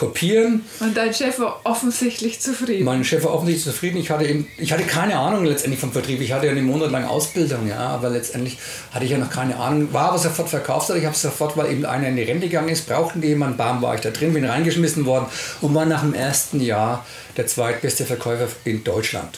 [0.01, 0.65] Kopieren.
[0.79, 2.85] Und dein Chef war offensichtlich zufrieden.
[2.85, 3.97] Mein Chef war offensichtlich zufrieden.
[3.97, 6.21] Ich hatte, eben, ich hatte keine Ahnung letztendlich vom Vertrieb.
[6.21, 8.57] Ich hatte ja einen Monat lang Ausbildung, ja, aber letztendlich
[8.91, 9.93] hatte ich ja noch keine Ahnung.
[9.93, 10.89] War aber sofort verkauft.
[10.89, 13.83] Ich habe sofort, weil eben einer in die Rente gegangen ist, brauchten die jemanden, bam,
[13.83, 15.27] war ich da drin, bin reingeschmissen worden
[15.61, 17.05] und war nach dem ersten Jahr
[17.37, 19.37] der zweitbeste Verkäufer in Deutschland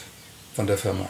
[0.56, 1.10] von der Firma.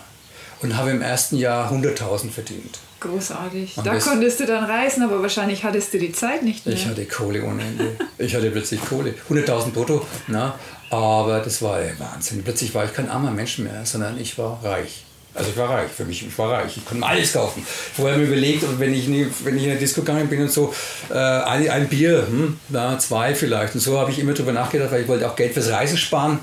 [0.64, 2.80] Und habe im ersten Jahr 100.000 verdient.
[3.04, 3.78] Großartig.
[3.78, 6.76] Und Da konntest du dann reisen, aber wahrscheinlich hattest du die Zeit nicht mehr.
[6.76, 7.95] Ich hatte Kohle ohne Ende.
[8.18, 9.14] Ich hatte plötzlich Kohle.
[9.30, 10.56] 100.000 brutto, na,
[10.89, 12.43] aber das war äh, Wahnsinn.
[12.43, 15.04] Plötzlich war ich kein armer Mensch mehr, sondern ich war reich.
[15.36, 16.78] Also ich war reich, für mich, ich war reich.
[16.78, 17.66] Ich konnte mir alles kaufen.
[17.66, 20.51] Vorher mir überlegt, und wenn ich, nie, wenn ich in eine Disco gegangen bin und
[20.51, 20.74] so,
[21.10, 23.74] äh, ein, ein Bier, hm, na, zwei vielleicht.
[23.74, 26.39] Und so habe ich immer drüber nachgedacht, weil ich wollte auch Geld fürs Reisen sparen.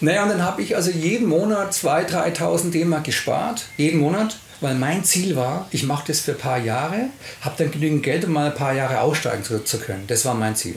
[0.00, 3.66] Naja, und dann habe ich also jeden Monat 2.000, 3.000 D-Mark gespart.
[3.76, 4.36] Jeden Monat.
[4.60, 7.08] Weil mein Ziel war, ich mache das für ein paar Jahre,
[7.42, 10.04] habe dann genügend Geld, um mal ein paar Jahre aussteigen zu, zu können.
[10.06, 10.76] Das war mein Ziel.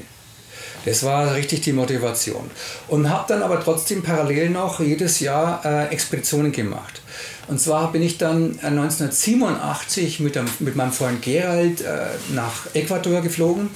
[0.85, 2.49] Das war richtig die Motivation.
[2.87, 7.01] Und habe dann aber trotzdem parallel noch jedes Jahr äh, Expeditionen gemacht.
[7.47, 12.73] Und zwar bin ich dann äh, 1987 mit, dem, mit meinem Freund Gerald äh, nach
[12.73, 13.69] Ecuador geflogen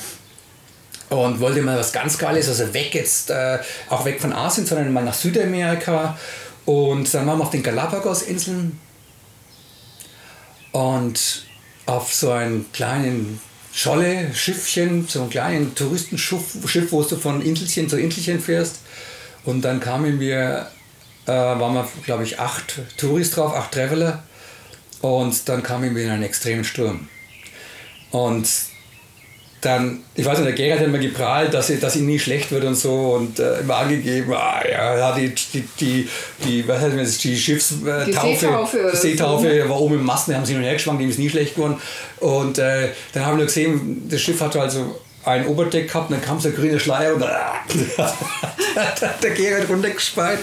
[1.10, 4.94] und wollte mal was ganz Geiles, also weg jetzt, äh, auch weg von Asien, sondern
[4.94, 6.18] mal nach Südamerika.
[6.66, 8.80] Und dann waren wir auf den Galapagos-Inseln
[10.72, 11.46] und
[11.86, 13.40] auf so einem kleinen
[13.74, 18.80] Scholle, Schiffchen, so einem kleinen Touristenschiff, Schiff, wo du von Inselchen zu Inselchen fährst.
[19.46, 20.68] Und dann kamen wir,
[21.26, 24.24] äh, waren wir, glaube ich, acht Touris drauf, acht Traveler.
[25.02, 27.08] Und dann kamen wir in einen extremen Sturm.
[28.12, 28.48] Und
[29.62, 32.64] dann, ich weiß nicht, der Gerhard hat immer geprahlt, dass, dass ihm nie schlecht wird
[32.64, 36.10] und so und äh, immer angegeben, ah, ja, ja, die, die, die,
[36.44, 39.70] die, was heißt das, die Schiffstaufe, Die Seetaufe oder die Seetaufe ne?
[39.70, 41.56] war oben im Masten, die haben sich hin und her geschwankt, ihm ist nie schlecht
[41.56, 41.80] geworden.
[42.20, 46.26] Und äh, dann haben wir gesehen, das Schiff hatte also ein Oberdeck gehabt und dann
[46.26, 47.24] kam so ein grüner Schleier und
[47.98, 50.40] hat der Gerhard runtergespeit.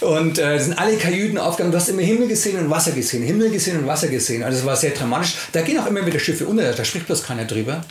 [0.00, 1.72] Und äh, sind alle Kajüten aufgegangen.
[1.72, 4.44] Du hast immer Himmel gesehen und Wasser gesehen, Himmel gesehen und Wasser gesehen.
[4.44, 5.34] Also es war sehr dramatisch.
[5.50, 7.84] Da gehen auch immer wieder Schiffe unter, da spricht bloß keiner drüber.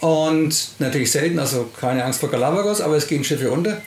[0.00, 3.80] Und natürlich selten, also keine Angst vor Galapagos, aber es gehen Schiffe unter.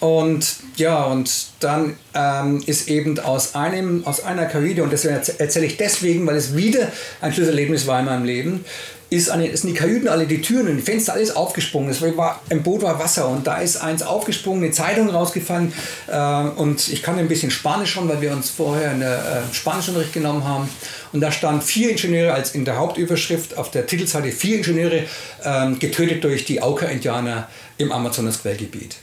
[0.00, 1.30] Und ja, und
[1.60, 6.36] dann ähm, ist eben aus, einem, aus einer Kajüte, und das erzähle ich deswegen, weil
[6.36, 6.88] es wieder
[7.20, 8.64] ein Schlüsselerlebnis war in meinem Leben,
[9.10, 11.90] ist eine, ist sind die Kajüten alle, die Türen und die Fenster, alles aufgesprungen.
[11.90, 15.72] Es war, Im Boot war Wasser und da ist eins aufgesprungen, eine Zeitung rausgefallen.
[16.06, 19.18] Äh, und ich kann ein bisschen Spanisch schon, weil wir uns vorher einen äh,
[19.52, 20.68] Spanischunterricht genommen haben.
[21.12, 25.02] Und da stand vier Ingenieure als in der Hauptüberschrift auf der Titelseite, vier Ingenieure
[25.44, 27.48] ähm, getötet durch die Auka-Indianer
[27.78, 28.96] im Amazonas-Quellgebiet.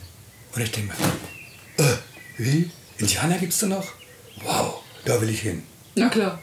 [0.57, 0.91] Und ich denke
[1.77, 1.97] mir, äh,
[2.39, 2.71] wie?
[2.97, 3.85] Indianer gibt es da noch?
[4.43, 5.61] Wow, da will ich hin.
[5.93, 6.39] Na klar.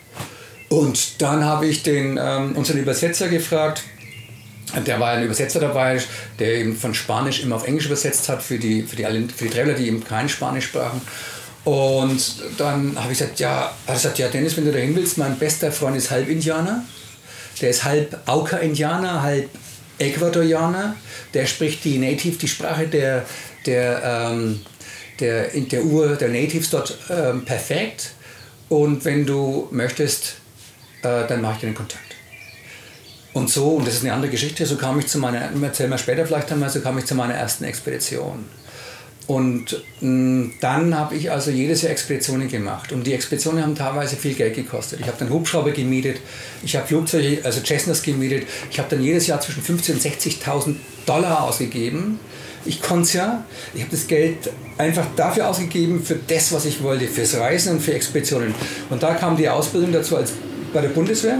[0.68, 3.82] Und dann habe ich den, ähm, unseren Übersetzer gefragt.
[4.86, 6.00] Der war ein Übersetzer dabei,
[6.38, 9.50] der eben von Spanisch immer auf Englisch übersetzt hat für die, für die, für die
[9.50, 11.00] Traveler, die eben kein Spanisch sprachen.
[11.64, 15.36] Und dann habe ich gesagt, ja, er gesagt, ja, Dennis, wenn du dahin willst, mein
[15.36, 16.84] bester Freund ist halb Indianer.
[17.60, 19.48] Der ist halb Auka-Indianer, halb
[19.98, 20.94] Ecuadorianer.
[21.32, 23.24] Der spricht die Native, die Sprache der,
[23.66, 24.60] der, ähm,
[25.20, 28.12] der, in der Ur, der Natives dort ähm, perfekt.
[28.68, 30.36] Und wenn du möchtest,
[31.02, 32.00] äh, dann mache ich dir den Kontakt.
[33.34, 35.98] Und so, und das ist eine andere Geschichte, so kam ich zu meiner, erzählen wir
[35.98, 38.44] später vielleicht einmal, so kam ich zu meiner ersten Expedition.
[39.26, 42.92] Und mh, dann habe ich also jedes Jahr Expeditionen gemacht.
[42.92, 45.00] Und die Expeditionen haben teilweise viel Geld gekostet.
[45.00, 46.18] Ich habe dann Hubschrauber gemietet,
[46.62, 48.46] ich habe Flugzeuge, also Cessnas gemietet.
[48.70, 50.74] Ich habe dann jedes Jahr zwischen 15.000 und 60.000
[51.06, 52.20] Dollar ausgegeben.
[52.66, 53.44] Ich konnte es ja.
[53.74, 57.80] Ich habe das Geld einfach dafür ausgegeben, für das, was ich wollte, fürs Reisen und
[57.80, 58.54] für Expeditionen.
[58.90, 60.32] Und da kam die Ausbildung dazu als
[60.72, 61.38] bei der Bundeswehr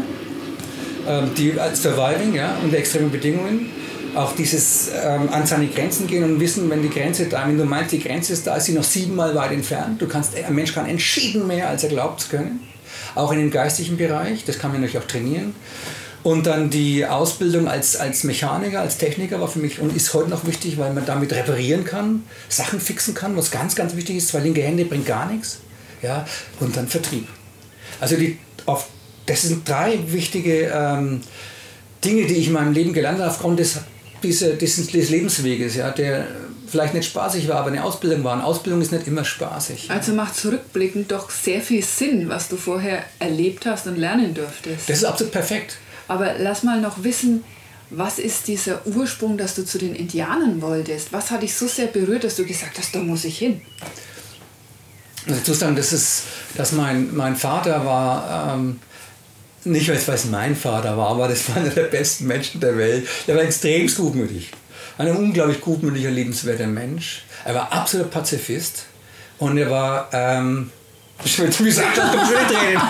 [1.06, 3.70] ähm, die als Surviving ja, unter extremen Bedingungen.
[4.14, 7.64] Auch dieses ähm, an seine Grenzen gehen und wissen, wenn die Grenze da, wenn du
[7.64, 10.00] meinst, die Grenze ist da, ist sie noch siebenmal weit entfernt.
[10.00, 12.60] Du kannst, ein Mensch kann entschieden mehr, als er glaubt zu können.
[13.16, 15.54] Auch in dem geistigen Bereich, das kann man natürlich auch trainieren.
[16.24, 20.30] Und dann die Ausbildung als, als Mechaniker, als Techniker war für mich und ist heute
[20.30, 24.28] noch wichtig, weil man damit reparieren kann, Sachen fixen kann, was ganz, ganz wichtig ist.
[24.28, 25.58] Zwei linke Hände bringt gar nichts.
[26.02, 26.26] Ja?
[26.60, 27.28] Und dann Vertrieb.
[28.00, 28.88] Also die, auf,
[29.26, 31.20] das sind drei wichtige ähm,
[32.02, 33.80] Dinge, die ich in meinem Leben gelernt habe aufgrund des,
[34.22, 36.26] dieser, dieses, des Lebensweges, ja, der
[36.66, 38.32] vielleicht nicht spaßig war, aber eine Ausbildung war.
[38.32, 39.90] Eine Ausbildung ist nicht immer spaßig.
[39.90, 44.88] Also macht zurückblickend doch sehr viel Sinn, was du vorher erlebt hast und lernen durftest.
[44.88, 45.76] Das ist absolut perfekt.
[46.08, 47.44] Aber lass mal noch wissen,
[47.90, 51.12] was ist dieser Ursprung, dass du zu den Indianern wolltest?
[51.12, 53.60] Was hat dich so sehr berührt, dass du gesagt hast, da muss ich hin?
[55.26, 56.24] Also dazu sagen, das ist,
[56.56, 58.80] dass mein, mein Vater war, ähm,
[59.64, 63.08] nicht weil es mein Vater war, aber das war einer der besten Menschen der Welt.
[63.26, 64.50] Der war extrem gutmütig.
[64.98, 67.24] Ein unglaublich gutmütiger, liebenswerter Mensch.
[67.44, 68.84] Er war absolut Pazifist
[69.38, 70.70] und er war, ähm,
[71.24, 72.80] ich will wie gesagt, ich drehen.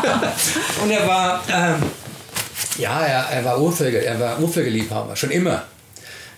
[0.83, 1.83] Und er war, ähm,
[2.79, 5.65] ja, er, er war Urvölker, er war Urvölkerliebhaber, schon immer.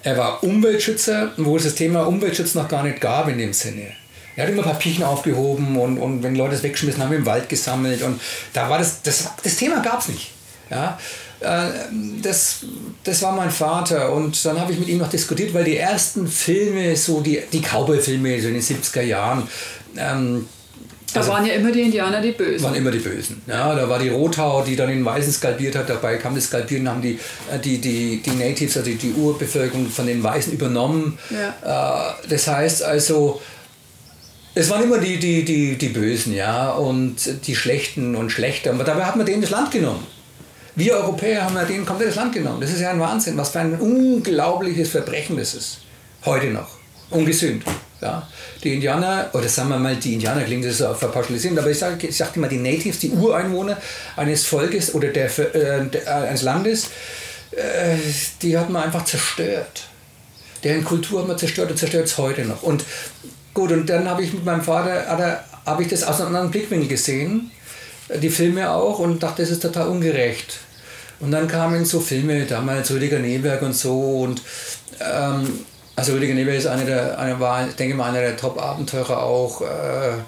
[0.02, 3.88] Er war Umweltschützer, wo es das Thema Umweltschutz noch gar nicht gab in dem Sinne.
[4.36, 8.02] Er hat immer Papierchen aufgehoben und, und wenn Leute es wegschmissen haben, im Wald gesammelt.
[8.02, 8.20] Und
[8.52, 10.30] da war das, das, das Thema gab es nicht.
[10.70, 10.98] Ja?
[11.40, 11.70] Äh,
[12.22, 12.60] Das,
[13.02, 16.28] das war mein Vater und dann habe ich mit ihm noch diskutiert, weil die ersten
[16.28, 19.48] Filme, so die, die Cowboy-Filme so in den 70er Jahren,
[19.96, 20.46] ähm,
[21.12, 22.62] Da Also- waren ja immer die Indianer die Bösen.
[22.64, 23.40] waren immer die Bösen.
[23.46, 25.88] Ja, da war die Rothau, die dann den Weißen skalpiert hat.
[25.88, 27.18] Dabei kam das Skalpieren, haben die,
[27.50, 31.18] äh, die, die, die Natives, also die, die Urbevölkerung von den Weißen übernommen.
[31.30, 32.10] Ja.
[32.20, 33.40] Äh, Das heißt also,
[34.54, 38.70] es waren immer die, die, die, die Bösen, ja, und die Schlechten und Schlechter.
[38.72, 40.04] Aber dabei hat man denen das Land genommen.
[40.74, 42.60] Wir Europäer haben ja denen komplett das Land genommen.
[42.60, 45.78] Das ist ja ein Wahnsinn, was für ein unglaubliches Verbrechen das ist.
[46.24, 46.68] Heute noch.
[47.10, 47.62] Ungesühnt.
[48.00, 48.28] Ja.
[48.62, 52.06] Die Indianer, oder sagen wir mal, die Indianer klingt das so verpauschalisierend, aber ich sage
[52.06, 53.78] ich sag immer die Natives, die Ureinwohner
[54.16, 56.88] eines Volkes oder der, äh, der, eines Landes,
[57.52, 57.96] äh,
[58.42, 59.84] die hat man einfach zerstört.
[60.62, 62.62] Deren Kultur hat man zerstört und zerstört es heute noch.
[62.62, 62.84] Und
[63.54, 66.50] gut, und dann habe ich mit meinem Vater, er- habe ich das aus einem anderen
[66.50, 67.50] Blickwinkel gesehen,
[68.08, 70.58] äh, die Filme auch, und dachte, das ist total ungerecht.
[71.18, 74.42] Und dann kamen so Filme, damals Rüdiger Neberg und so, und
[75.00, 75.60] ähm,
[75.96, 79.62] also Rüdiger Neberg ist einer der, einer war, denke mal, einer der Top-Abenteurer auch.
[79.62, 80.18] Äh,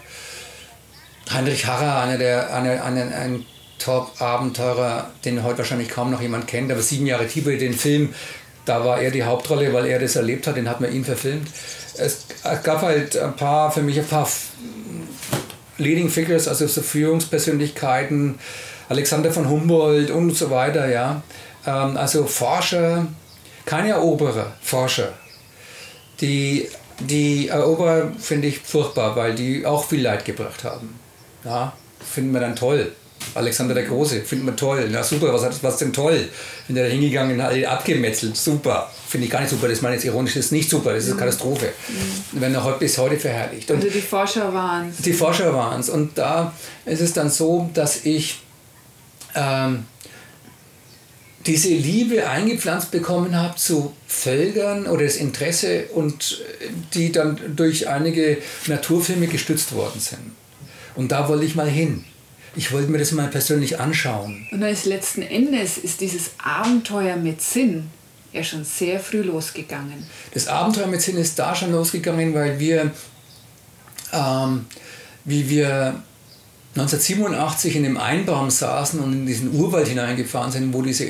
[1.31, 3.45] Heinrich Harrer, einer der, einer, einer, ein
[3.79, 8.15] Top-Abenteurer, den heute wahrscheinlich kaum noch jemand kennt, aber sieben Jahre Tibet, den Film,
[8.65, 11.49] da war er die Hauptrolle, weil er das erlebt hat, den hat man ihn verfilmt.
[11.97, 14.29] Es, es gab halt ein paar, für mich ein paar
[15.77, 18.39] Leading Figures, also so Führungspersönlichkeiten,
[18.89, 21.23] Alexander von Humboldt und so weiter, ja.
[21.67, 23.07] Ähm, also Forscher,
[23.65, 25.13] keine Eroberer, Forscher.
[26.21, 26.69] Die,
[27.01, 30.99] die Eroberer finde ich furchtbar, weil die auch viel Leid gebracht haben.
[31.45, 31.73] Ja,
[32.13, 32.93] finden wir dann toll.
[33.35, 34.89] Alexander der Große, findet man toll.
[34.91, 36.29] Na super, was hat was denn toll?
[36.67, 38.91] Wenn der da hingegangen hat, abgemetzelt, super.
[39.09, 41.05] Finde ich gar nicht super, das meine ich jetzt ironisch, das ist nicht super, das
[41.05, 41.73] ist eine Katastrophe.
[42.33, 42.41] Mhm.
[42.41, 43.71] Werden auch bis heute verherrlicht.
[43.71, 44.99] Und Also die Forscher waren es.
[44.99, 45.89] die Forscher waren es.
[45.89, 46.53] Und da
[46.87, 48.41] ist es dann so, dass ich
[49.35, 49.85] ähm,
[51.49, 57.89] diese Liebe eingepflanzt bekommen habe zu Völkern oder das Interesse und äh, die dann durch
[57.89, 60.33] einige Naturfilme gestützt worden sind.
[60.95, 62.05] Und da wollte ich mal hin.
[62.55, 64.47] Ich wollte mir das mal persönlich anschauen.
[64.53, 67.91] Und ist letzten Endes ist dieses Abenteuer mit Sinn
[68.33, 70.07] ja schon sehr früh losgegangen.
[70.35, 72.91] Das Abenteuer mit Sinn ist da schon losgegangen, weil wir,
[74.13, 74.67] ähm,
[75.25, 76.03] wie wir
[76.75, 81.07] 1987 in dem Einbaum saßen und in diesen Urwald hineingefahren sind, wo diese,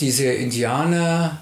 [0.00, 1.40] diese Indianer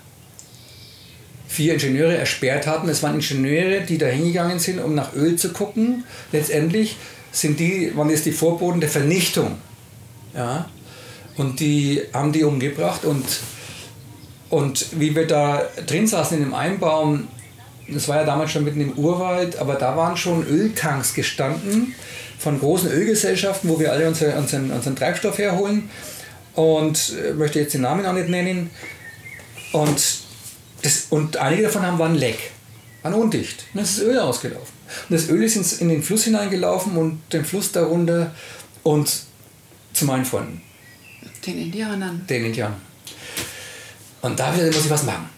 [1.49, 2.89] vier Ingenieure ersperrt hatten.
[2.89, 6.05] Es waren Ingenieure, die da hingegangen sind, um nach Öl zu gucken.
[6.33, 6.97] Letztendlich
[7.31, 9.57] sind die, waren jetzt die Vorboten der Vernichtung.
[10.35, 10.69] Ja?
[11.37, 13.25] Und die haben die umgebracht und
[14.53, 17.27] und wie wir da drin saßen in dem Einbaum,
[17.89, 21.95] das war ja damals schon mitten im Urwald, aber da waren schon Öltanks gestanden
[22.39, 25.89] von großen Ölgesellschaften, wo wir alle unsere, unseren, unseren Treibstoff herholen.
[26.55, 28.71] Und äh, möchte jetzt den Namen auch nicht nennen.
[29.73, 30.19] Und,
[30.83, 32.51] das, und einige davon haben waren leck,
[33.03, 33.65] waren undicht.
[33.73, 34.73] Und dann ist das Öl ausgelaufen.
[35.09, 38.35] Und das Öl ist ins, in den Fluss hineingelaufen und den Fluss darunter
[38.83, 39.11] und
[39.93, 40.61] zu meinen Freunden,
[41.47, 42.27] Den Indianern.
[42.29, 42.81] den Indianern.
[44.21, 45.29] Und da wieder muss ich was machen.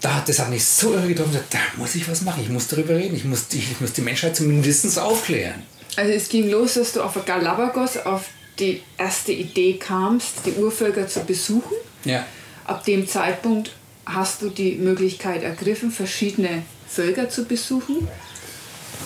[0.00, 1.32] Da, das hat mich so irre getroffen.
[1.34, 2.42] ich Da muss ich was machen.
[2.42, 3.16] Ich muss darüber reden.
[3.16, 5.62] Ich muss, die, ich muss die Menschheit zumindest aufklären.
[5.96, 8.26] Also es ging los, dass du auf Galapagos auf
[8.58, 11.76] die erste Idee kamst, die Urvölker zu besuchen.
[12.04, 12.24] Ja.
[12.64, 13.72] Ab dem Zeitpunkt
[14.04, 18.08] hast du die Möglichkeit ergriffen, verschiedene Völker zu besuchen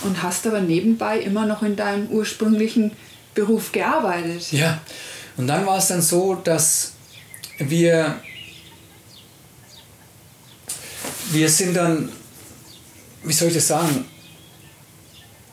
[0.03, 2.93] und hast aber nebenbei immer noch in deinem ursprünglichen
[3.35, 4.53] Beruf gearbeitet.
[4.53, 4.81] Ja.
[5.37, 6.93] Und dann war es dann so, dass
[7.59, 8.21] wir
[11.33, 12.11] wir sind dann,
[13.23, 14.05] wie soll ich das sagen?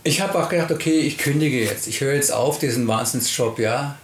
[0.08, 1.86] Ich habe auch gedacht, okay, ich kündige jetzt.
[1.86, 3.97] Ich höre jetzt auf diesen Wahnsinnsjob, ja.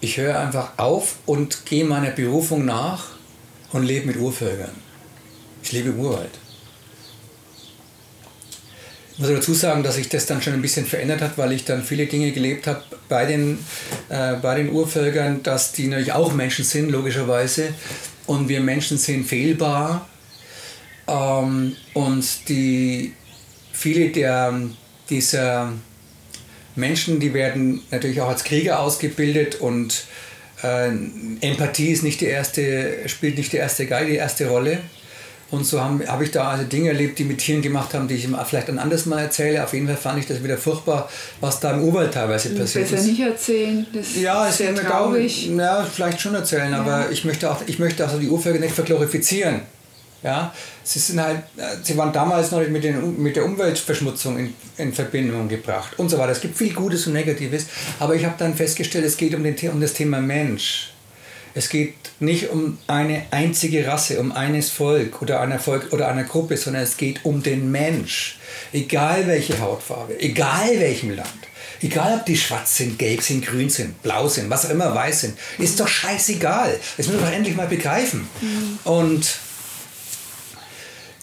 [0.00, 3.16] Ich höre einfach auf und gehe meiner Berufung nach
[3.72, 4.70] und lebe mit Urvölkern.
[5.60, 6.30] Ich lebe im Urwald.
[9.14, 11.64] Ich muss dazu sagen, dass sich das dann schon ein bisschen verändert hat, weil ich
[11.64, 13.58] dann viele Dinge gelebt habe bei den,
[14.08, 17.74] äh, bei den Urvölkern, dass die natürlich auch Menschen sind, logischerweise.
[18.26, 20.08] Und wir Menschen sind fehlbar.
[21.08, 23.14] Ähm, und die,
[23.74, 24.54] viele der,
[25.10, 25.72] dieser
[26.76, 30.04] Menschen, die werden natürlich auch als Krieger ausgebildet und
[30.62, 30.88] äh,
[31.40, 34.78] Empathie ist nicht die erste, spielt nicht die erste Geige, die erste Rolle.
[35.50, 38.14] Und so habe hab ich da also Dinge erlebt, die mit Tieren gemacht haben, die
[38.14, 39.62] ich vielleicht ein anderes Mal erzähle.
[39.62, 41.08] Auf jeden Fall fand ich das wieder furchtbar,
[41.40, 43.06] was da im Urwald teilweise passiert Besser ist.
[43.06, 45.48] nicht erzählen, das Ja, ist sehr traurig.
[45.48, 49.60] Ja, vielleicht schon erzählen, aber ich möchte auch, ich möchte also die Urvölker nicht verglorifizieren.
[50.24, 54.38] Ja, sie sind halt, äh, sie waren damals noch nicht mit, den, mit der Umweltverschmutzung
[54.38, 56.32] in, in Verbindung gebracht und so weiter.
[56.32, 57.66] Es gibt viel Gutes und Negatives,
[58.00, 60.92] aber ich habe dann festgestellt, es geht um, den, um das Thema Mensch.
[61.52, 66.24] Es geht nicht um eine einzige Rasse, um eines Volk oder einer Volk oder einer
[66.24, 68.38] Gruppe, sondern es geht um den Mensch.
[68.72, 71.28] Egal welche Hautfarbe, egal welchem Land.
[71.82, 75.20] Egal, ob die schwarz sind, gelb sind, grün sind, blau sind, was auch immer, weiß
[75.20, 75.38] sind.
[75.58, 76.80] Ist doch scheißegal.
[76.96, 78.26] Das müssen wir doch endlich mal begreifen.
[78.84, 79.26] Und,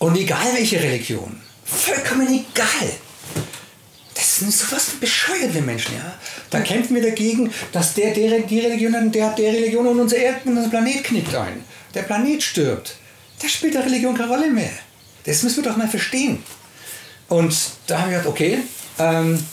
[0.02, 1.40] und egal welche Religion.
[1.64, 2.90] Vollkommen egal.
[4.16, 6.16] Das sind sowas von bescheuerte Menschen, ja.
[6.50, 9.86] Da kämpfen wir dagegen, dass der, der die Religion hat, und der hat der Religion
[9.86, 11.64] und unser Erd und unser Planet knickt ein.
[11.94, 12.96] Der Planet stirbt.
[13.42, 14.72] Da spielt der Religion keine Rolle mehr.
[15.24, 16.42] Das müssen wir doch mal verstehen.
[17.30, 18.58] Und da haben wir gedacht, okay,
[18.98, 19.46] ähm,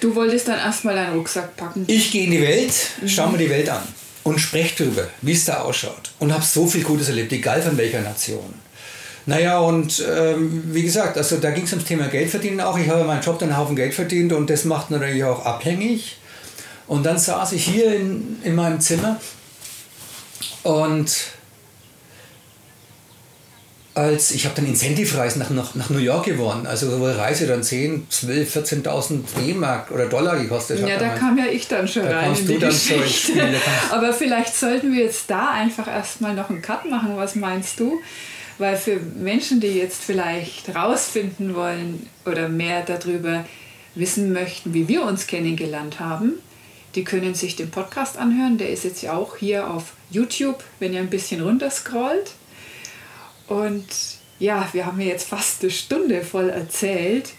[0.00, 1.84] Du wolltest dann erstmal deinen Rucksack packen.
[1.86, 2.74] ich gehe in die Welt,
[3.06, 3.82] schau mir die Welt an
[4.24, 6.10] und spreche darüber, wie es da ausschaut.
[6.18, 8.61] Und habe so viel Gutes erlebt, egal von welcher Nation.
[9.26, 12.76] Naja, und ähm, wie gesagt, also da ging es ums Thema Geld verdienen auch.
[12.78, 16.18] Ich habe meinen Job dann einen Haufen Geld verdient und das macht natürlich auch abhängig.
[16.88, 19.20] Und dann saß ich hier in, in meinem Zimmer
[20.64, 21.32] und
[23.94, 26.66] als ich habe dann Incentive-Reisen nach, nach, nach New York gewonnen.
[26.66, 30.88] Also so eine Reise dann 10, 12, 14.000 D-Mark oder Dollar gekostet hat.
[30.88, 33.32] Ja, da kam ja ich dann schon Da rein in die Geschichte.
[33.32, 33.56] Spiel,
[33.90, 37.16] Aber vielleicht sollten wir jetzt da einfach erstmal noch einen Cut machen.
[37.16, 38.00] Was meinst du?
[38.58, 43.44] Weil für Menschen, die jetzt vielleicht rausfinden wollen oder mehr darüber
[43.94, 46.34] wissen möchten, wie wir uns kennengelernt haben,
[46.94, 48.58] die können sich den Podcast anhören.
[48.58, 52.32] Der ist jetzt ja auch hier auf YouTube, wenn ihr ein bisschen runterscrollt.
[53.48, 53.86] Und
[54.38, 57.30] ja, wir haben ja jetzt fast eine Stunde voll erzählt.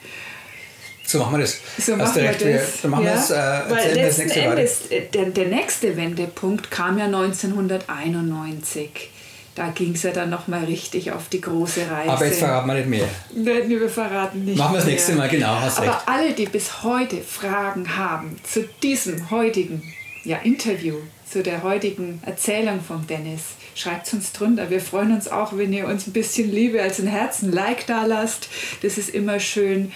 [1.06, 1.58] So machen wir das.
[1.78, 2.82] So Hast machen du wir recht, wir- das.
[2.82, 3.16] Dann machen wir ja?
[3.18, 4.42] das, äh, Weil wir das letzten nächste.
[4.42, 9.10] Endes, äh, der, der nächste Wendepunkt kam ja 1991.
[9.56, 12.12] Da ging es ja dann nochmal richtig auf die große Reise.
[12.12, 13.08] Aber jetzt verraten wir nicht mehr.
[13.36, 14.58] Nein, wir verraten nicht.
[14.58, 14.94] Machen wir das mehr.
[14.94, 16.08] nächste Mal, genau, hast Aber recht.
[16.08, 19.84] alle, die bis heute Fragen haben zu diesem heutigen
[20.24, 20.96] ja, Interview,
[21.30, 23.42] zu der heutigen Erzählung von Dennis,
[23.76, 24.70] schreibt uns drunter.
[24.70, 28.06] Wir freuen uns auch, wenn ihr uns ein bisschen Liebe als ein Herzen Like da
[28.06, 28.50] lasst.
[28.82, 29.92] Das ist immer schön.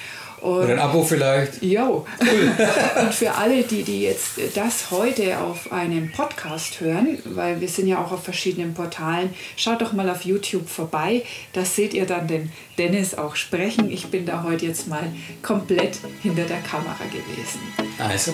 [0.47, 1.61] Und Oder ein Abo vielleicht.
[1.61, 2.05] Jo.
[3.01, 7.87] Und für alle, die, die jetzt das heute auf einem Podcast hören, weil wir sind
[7.87, 11.23] ja auch auf verschiedenen Portalen, schaut doch mal auf YouTube vorbei.
[11.53, 13.91] Da seht ihr dann den Dennis auch sprechen.
[13.91, 17.59] Ich bin da heute jetzt mal komplett hinter der Kamera gewesen.
[17.99, 18.33] Also,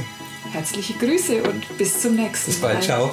[0.52, 2.74] Herzliche Grüße und bis zum nächsten bis Mal.
[2.74, 2.84] bald.
[2.84, 3.12] Ciao.